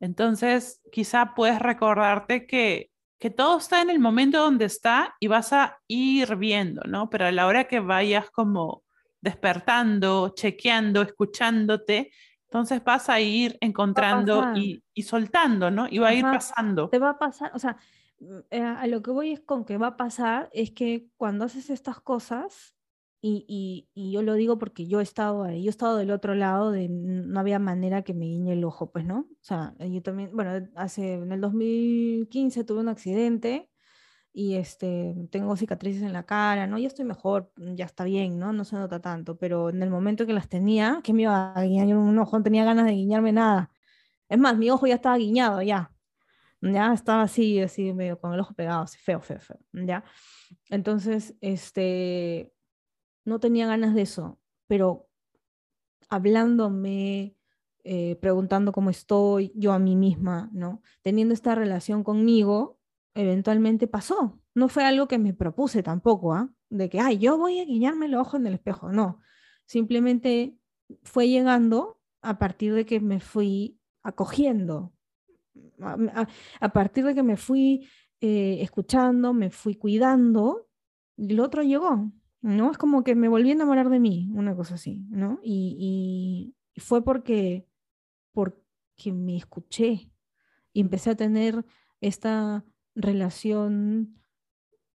[0.00, 5.52] Entonces, quizá puedes recordarte que, que todo está en el momento donde está y vas
[5.52, 7.08] a ir viendo, ¿no?
[7.08, 8.82] Pero a la hora que vayas como
[9.20, 12.10] despertando, chequeando, escuchándote,
[12.50, 15.86] entonces vas a ir encontrando y, y soltando, ¿no?
[15.88, 16.88] Y va a ir pasando.
[16.88, 17.76] Te va a pasar, o sea,
[18.50, 21.70] eh, a lo que voy es con que va a pasar es que cuando haces
[21.70, 22.74] estas cosas,
[23.22, 26.10] y, y- y yo lo digo porque yo he estado ahí, yo he estado del
[26.10, 29.20] otro lado de no había manera que me guiñe el ojo, pues, ¿no?
[29.20, 33.68] O sea, yo también, bueno, hace, en el 2015 tuve un accidente
[34.32, 36.78] y este, tengo cicatrices en la cara, ¿no?
[36.78, 38.52] Ya estoy mejor, mm, ya está bien, ¿no?
[38.52, 41.62] No se nota tanto, pero en el momento que las tenía, que me iba a
[41.64, 43.70] guiñar un ojo, no tenía ganas de guiñarme nada.
[44.28, 45.92] Es más, mi ojo ya estaba guiñado, ya.
[46.62, 50.04] Ya estaba así, así, medio con el ojo pegado, así, feo, feo, feo, ¿ya?
[50.68, 52.52] Entonces, este,
[53.24, 55.08] no tenía ganas de eso, pero
[56.10, 57.36] hablándome,
[57.84, 60.82] eh, preguntando cómo estoy, yo a mí misma, ¿no?
[61.02, 62.78] Teniendo esta relación conmigo,
[63.14, 64.38] eventualmente pasó.
[64.54, 66.52] No fue algo que me propuse tampoco, ¿ah?
[66.68, 69.20] De que, ay, yo voy a guiñarme el ojo en el espejo, no.
[69.66, 70.56] Simplemente
[71.04, 74.92] fue llegando a partir de que me fui acogiendo,
[76.60, 77.88] a, partir de que me fui
[78.20, 80.68] eh, escuchando, me fui cuidando,
[81.16, 82.70] y el otro llegó, ¿no?
[82.70, 85.40] Es como que me volví a enamorar de mí, una cosa así, ¿no?
[85.42, 87.66] Y, y- fue porque,
[88.32, 90.10] porque me escuché
[90.72, 91.66] y empecé a tener
[92.00, 94.16] esta relación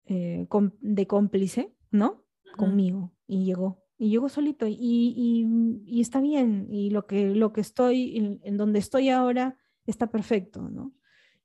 [0.05, 0.47] eh,
[0.81, 2.23] de cómplice, ¿no?
[2.55, 3.81] Conmigo y llegó.
[3.97, 5.45] Y llegó solito y, y,
[5.85, 6.67] y está bien.
[6.69, 10.93] Y lo que, lo que estoy, en, en donde estoy ahora, está perfecto, ¿no?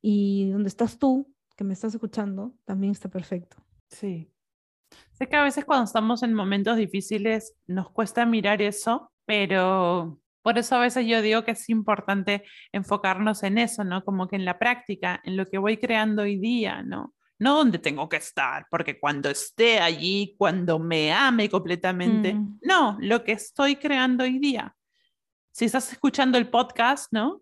[0.03, 3.57] Y donde estás tú, que me estás escuchando, también está perfecto.
[3.89, 4.31] Sí.
[5.13, 10.59] Sé que a veces cuando estamos en momentos difíciles nos cuesta mirar eso, pero por
[10.59, 14.05] eso a veces yo digo que es importante enfocarnos en eso, ¿no?
[14.05, 17.15] Como que en la práctica, en lo que voy creando hoy día, ¿no?
[17.39, 22.61] No donde tengo que estar, porque cuando esté allí, cuando me ame completamente, Mm.
[22.63, 24.75] no, lo que estoy creando hoy día.
[25.51, 27.41] Si estás escuchando el podcast, ¿no?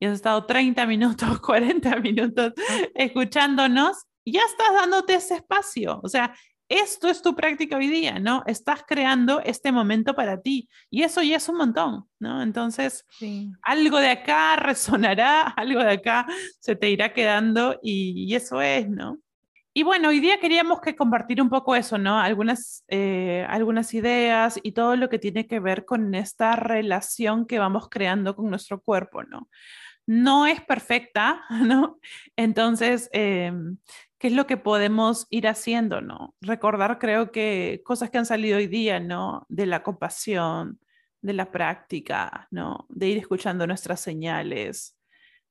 [0.00, 2.52] Y has estado 30 minutos, 40 minutos
[2.94, 6.00] escuchándonos, ya estás dándote ese espacio.
[6.02, 6.34] O sea,
[6.68, 8.44] esto es tu práctica hoy día, ¿no?
[8.46, 12.42] Estás creando este momento para ti y eso ya es un montón, ¿no?
[12.42, 13.50] Entonces, Sí.
[13.62, 16.26] algo de acá resonará, algo de acá
[16.60, 19.18] se te irá quedando y, y eso es, ¿no?
[19.72, 22.18] Y bueno, hoy día queríamos que compartir un poco eso, ¿no?
[22.18, 27.58] Algunas, eh, algunas ideas y todo lo que tiene que ver con esta relación que
[27.60, 29.48] vamos creando con nuestro cuerpo, ¿no?
[30.12, 32.00] No es perfecta, ¿no?
[32.34, 33.52] Entonces, eh,
[34.18, 36.34] ¿qué es lo que podemos ir haciendo, ¿no?
[36.40, 39.46] Recordar, creo que cosas que han salido hoy día, ¿no?
[39.48, 40.80] De la compasión,
[41.22, 42.86] de la práctica, ¿no?
[42.88, 44.98] De ir escuchando nuestras señales,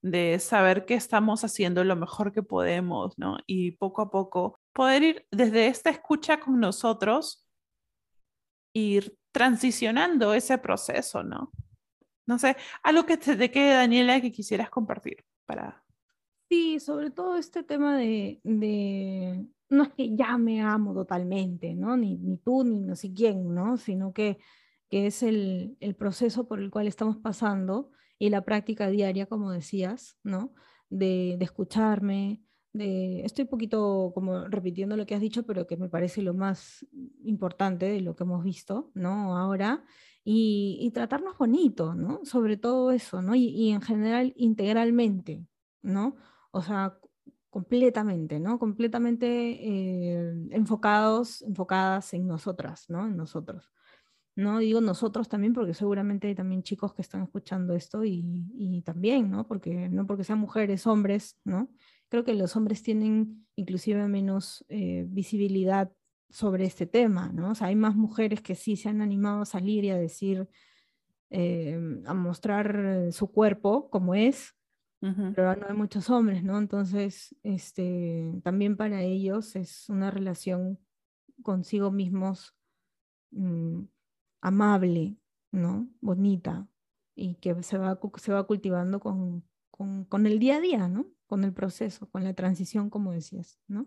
[0.01, 3.37] de saber que estamos haciendo lo mejor que podemos, ¿no?
[3.47, 7.47] Y poco a poco poder ir desde esta escucha con nosotros,
[8.73, 11.49] ir transicionando ese proceso, ¿no?
[12.29, 15.83] No sé, algo que te, quede, Daniela, que quisieras compartir para...
[16.47, 21.97] Sí, sobre todo este tema de, de- no es que ya me amo totalmente, ¿no?
[21.97, 23.77] Ni, ni tú, ni no sé quién, ¿no?
[23.77, 24.37] Sino que,
[24.89, 29.51] que es el, el proceso por el cual estamos pasando y la práctica diaria, como
[29.51, 30.53] decías, ¿no?
[30.89, 32.43] De, de escucharme,
[32.79, 36.85] Estoy un poquito como repitiendo lo que has dicho, pero que me parece lo más
[37.23, 39.37] importante de lo que hemos visto, ¿no?
[39.37, 39.83] Ahora.
[40.31, 42.19] Y, tratarnos bonito, ¿no?
[42.23, 43.33] Sobre todo eso, ¿no?
[43.33, 45.47] Y, y en general, integralmente,
[45.81, 46.17] ¿no?
[46.51, 46.99] O sea,
[47.49, 48.59] completamente, ¿no?
[48.59, 53.07] Completamente eh, enfocados, enfocadas en nosotras, ¿no?
[53.07, 53.71] En nosotros.
[54.35, 58.23] No digo nosotros también porque seguramente hay también chicos que están escuchando esto y,
[58.55, 59.47] y también, ¿no?
[59.47, 61.69] Porque no porque sean mujeres, hombres, ¿no?
[62.09, 65.91] Creo que los hombres tienen inclusive menos eh, visibilidad
[66.29, 67.51] sobre este tema, ¿no?
[67.51, 70.47] O sea, hay más mujeres que sí se han animado a salir y a decir,
[71.29, 74.55] eh, a mostrar su cuerpo como es,
[75.01, 76.57] pero no hay muchos hombres, ¿no?
[76.57, 80.77] Entonces, este, también para ellos es una relación
[81.41, 82.53] consigo mismos
[83.31, 83.83] mm,
[84.41, 85.17] amable,
[85.51, 85.89] ¿no?
[86.01, 86.67] Bonita,
[87.15, 91.05] y que se va, se va cultivando con, con, con, el día a día, ¿no?
[91.29, 93.85] Con el proceso, con la transición, como decías, ¿no?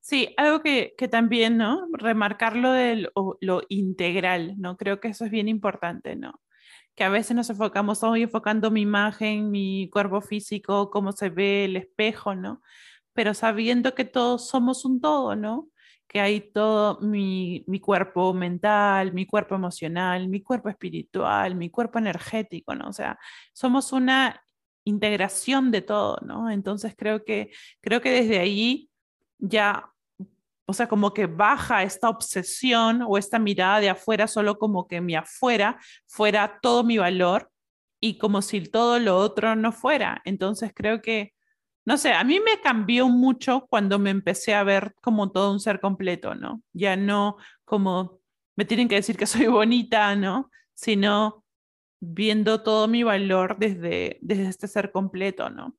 [0.00, 1.86] Sí, algo que, que también, ¿no?
[1.92, 4.78] Remarcar lo de lo, integral, ¿no?
[4.78, 6.40] Creo que eso es bien importante, ¿no?
[6.94, 11.66] que a veces nos enfocamos, estoy enfocando mi imagen, mi cuerpo físico, cómo se ve
[11.66, 12.62] el espejo, ¿no?
[13.12, 15.68] Pero sabiendo que todos somos un todo, ¿no?
[16.08, 21.98] Que hay todo mi, mi cuerpo mental, mi cuerpo emocional, mi cuerpo espiritual, mi cuerpo
[21.98, 22.88] energético, ¿no?
[22.88, 23.18] O sea,
[23.52, 24.45] somos una
[24.86, 26.50] integración de todo, ¿no?
[26.50, 27.50] Entonces creo que,
[27.82, 28.88] creo que desde ahí
[29.38, 29.92] ya
[30.66, 35.00] o sea, como que baja esta obsesión o esta mirada de afuera, solo como que
[35.00, 37.50] mi afuera fuera todo mi valor
[38.00, 40.20] y como si todo lo otro no fuera.
[40.24, 41.34] Entonces creo que,
[41.84, 45.60] no sé, a mí me cambió mucho cuando me empecé a ver como todo un
[45.60, 46.62] ser completo, ¿no?
[46.72, 48.20] Ya no como
[48.56, 50.50] me tienen que decir que soy bonita, ¿no?
[50.74, 51.44] Sino
[52.00, 55.76] viendo todo mi valor desde, desde este ser completo, ¿no?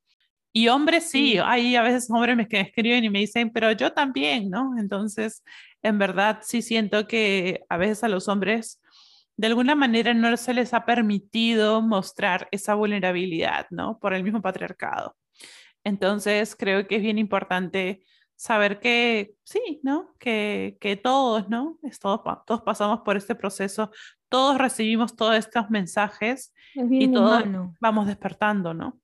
[0.54, 3.94] Y hombres sí, hay a veces hombres que me escriben y me dicen, pero yo
[3.94, 4.78] también, ¿no?
[4.80, 5.44] Entonces,
[5.84, 8.82] en verdad sí siento que a veces a los hombres
[9.36, 14.00] de alguna manera no se les ha permitido mostrar esa vulnerabilidad, ¿no?
[14.00, 15.16] Por el mismo patriarcado.
[15.84, 18.04] Entonces, creo que es bien importante
[18.36, 20.16] saber que sí, ¿no?
[20.20, 21.78] Que, que todos, ¿no?
[21.84, 23.92] Es todos, todos pasamos por este proceso,
[24.30, 27.44] todos recibimos todos estos mensajes y todos
[27.80, 29.00] vamos despertando, ¿no?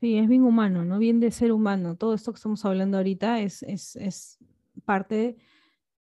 [0.00, 0.98] Sí, es bien humano, ¿no?
[0.98, 1.96] Bien de ser humano.
[1.96, 4.38] Todo esto que estamos hablando ahorita es, es, es
[4.84, 5.36] parte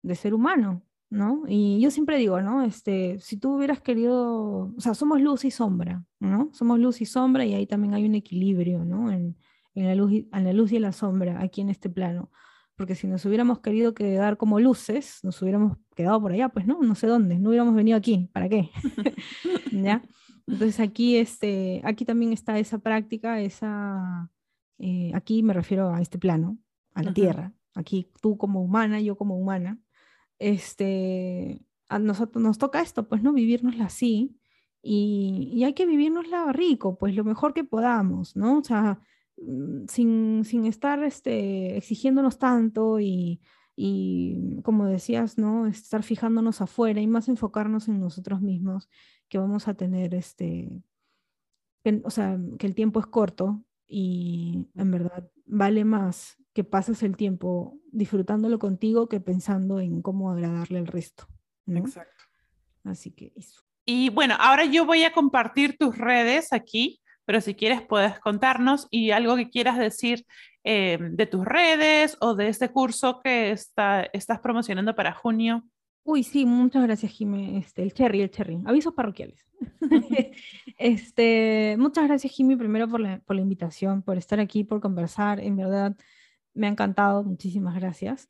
[0.03, 1.43] de ser humano, ¿no?
[1.47, 2.63] Y yo siempre digo, ¿no?
[2.63, 6.49] Este, si tú hubieras querido, o sea, somos luz y sombra, ¿no?
[6.53, 9.11] Somos luz y sombra y ahí también hay un equilibrio, ¿no?
[9.11, 9.35] En,
[9.73, 12.29] en la, luz y, en la luz y la sombra aquí en este plano.
[12.77, 16.79] Porque si nos hubiéramos querido quedar como luces, nos hubiéramos quedado por allá, pues no,
[16.83, 18.69] no sé dónde, no hubiéramos venido aquí, ¿para qué?
[19.71, 20.03] ¿Ya?
[20.45, 24.29] Entonces aquí, este, aquí también está esa práctica, esa,
[24.77, 26.59] eh, aquí me refiero a este plano,
[26.93, 27.51] a la tierra.
[27.73, 29.79] Aquí tú como humana, yo como humana,
[30.37, 34.37] este, a nosotros nos toca esto, pues no vivirnosla así
[34.83, 38.59] y, y hay que vivirnosla rico, pues lo mejor que podamos, ¿no?
[38.59, 38.99] O sea,
[39.87, 43.41] sin, sin estar este, exigiéndonos tanto y,
[43.75, 45.67] y, como decías, ¿no?
[45.67, 48.89] Estar fijándonos afuera y más enfocarnos en nosotros mismos
[49.29, 50.69] que vamos a tener este,
[52.03, 57.15] o sea, que el tiempo es corto y en verdad vale más que pases el
[57.15, 61.27] tiempo disfrutándolo contigo que pensando en cómo agradarle al resto.
[61.67, 62.23] Exacto.
[62.83, 63.61] Así que eso.
[63.85, 68.87] Y bueno, ahora yo voy a compartir tus redes aquí, pero si quieres puedes contarnos
[68.89, 70.25] y algo que quieras decir
[70.63, 75.65] eh, de tus redes o de este curso que está, estás promocionando para junio.
[76.05, 77.57] Uy, sí, muchas gracias, Jimmy.
[77.57, 78.61] Este, el cherry, el cherry.
[78.65, 79.45] Avisos parroquiales.
[80.77, 85.41] este, muchas gracias, Jimmy, primero por la, por la invitación, por estar aquí, por conversar.
[85.41, 85.97] En verdad,
[86.53, 87.25] me ha encantado.
[87.25, 88.25] Muchísimas gracias.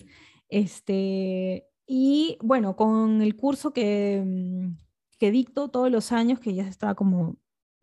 [0.49, 4.75] Este, y bueno, con el curso que, mm,
[5.19, 7.37] que dicto todos los años, que ya estaba como, mm,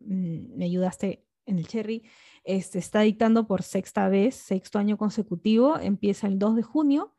[0.05, 2.03] me ayudaste en el cherry,
[2.43, 7.13] este, está dictando por sexta vez, sexto año consecutivo, empieza el 2 de junio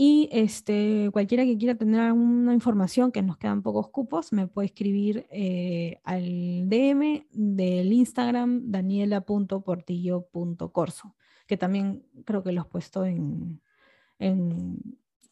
[0.00, 4.66] y este, cualquiera que quiera tener alguna información, que nos quedan pocos cupos, me puede
[4.66, 11.16] escribir eh, al DM del Instagram daniela.portillo.corso,
[11.48, 13.60] que también creo que los he puesto en,
[14.20, 14.78] en,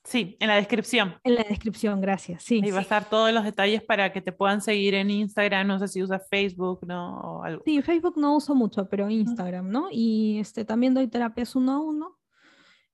[0.06, 1.16] Sí, en la descripción.
[1.24, 2.44] En la descripción, gracias.
[2.44, 2.60] Sí.
[2.62, 5.66] Ahí va a estar todos los detalles para que te puedan seguir en Instagram.
[5.66, 7.18] No sé si usas Facebook, ¿no?
[7.18, 7.62] O algo.
[7.64, 9.88] Sí, Facebook no uso mucho, pero Instagram, ¿no?
[9.90, 12.18] Y este, también doy terapias uno a uno.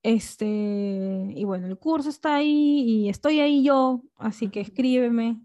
[0.03, 0.47] Este,
[1.37, 5.41] y bueno, el curso está ahí y estoy ahí yo, así que escríbeme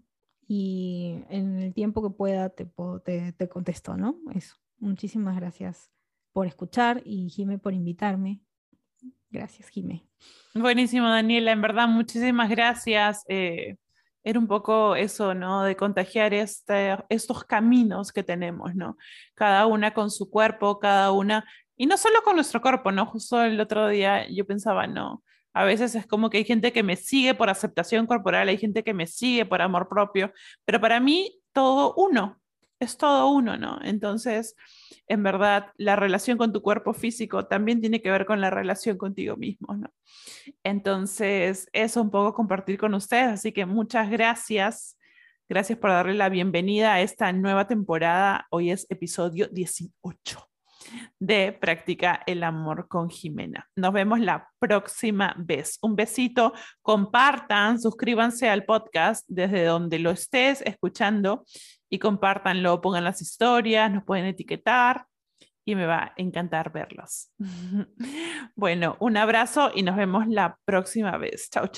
[0.48, 2.66] y en el tiempo que pueda te,
[3.04, 4.18] te, te contesto, ¿no?
[4.34, 4.56] Eso.
[4.78, 5.92] Muchísimas gracias
[6.32, 8.40] por escuchar y Jime por invitarme.
[9.30, 10.06] Gracias, Jime.
[10.54, 11.52] Buenísimo, Daniela.
[11.52, 13.24] En verdad, muchísimas gracias.
[13.28, 13.76] Eh,
[14.24, 15.62] era un poco eso, ¿no?
[15.62, 18.96] De contagiar este, estos caminos que tenemos, ¿no?
[19.34, 21.44] Cada una con su cuerpo, cada una
[21.78, 23.06] y no solo con nuestro cuerpo, ¿no?
[23.06, 25.22] Justo el otro día yo pensaba, no,
[25.54, 28.82] a veces es como que hay gente que me sigue por aceptación corporal, hay gente
[28.82, 30.32] que me sigue por amor propio,
[30.64, 32.40] pero para mí todo uno,
[32.80, 33.78] es todo uno, ¿no?
[33.82, 34.54] Entonces,
[35.06, 38.96] en verdad, la relación con tu cuerpo físico también tiene que ver con la relación
[38.98, 39.90] contigo mismo, ¿no?
[40.62, 44.96] Entonces, eso un poco compartir con ustedes, así que muchas gracias.
[45.48, 48.46] Gracias por darle la bienvenida a esta nueva temporada.
[48.50, 50.44] Hoy es episodio 18.
[51.18, 53.68] de Practica el Amor con Jimena.
[53.76, 55.78] Nos vemos la próxima vez.
[55.82, 56.52] Un besito,
[56.82, 61.44] compartan, suscríbanse al podcast desde donde lo estés escuchando
[61.90, 65.06] y compártanlo, pongan las historias, nos pueden etiquetar
[65.64, 67.30] y me va a encantar verlos.
[68.56, 71.50] bueno, un abrazo y nos vemos la próxima vez.
[71.50, 71.76] Chao, chao.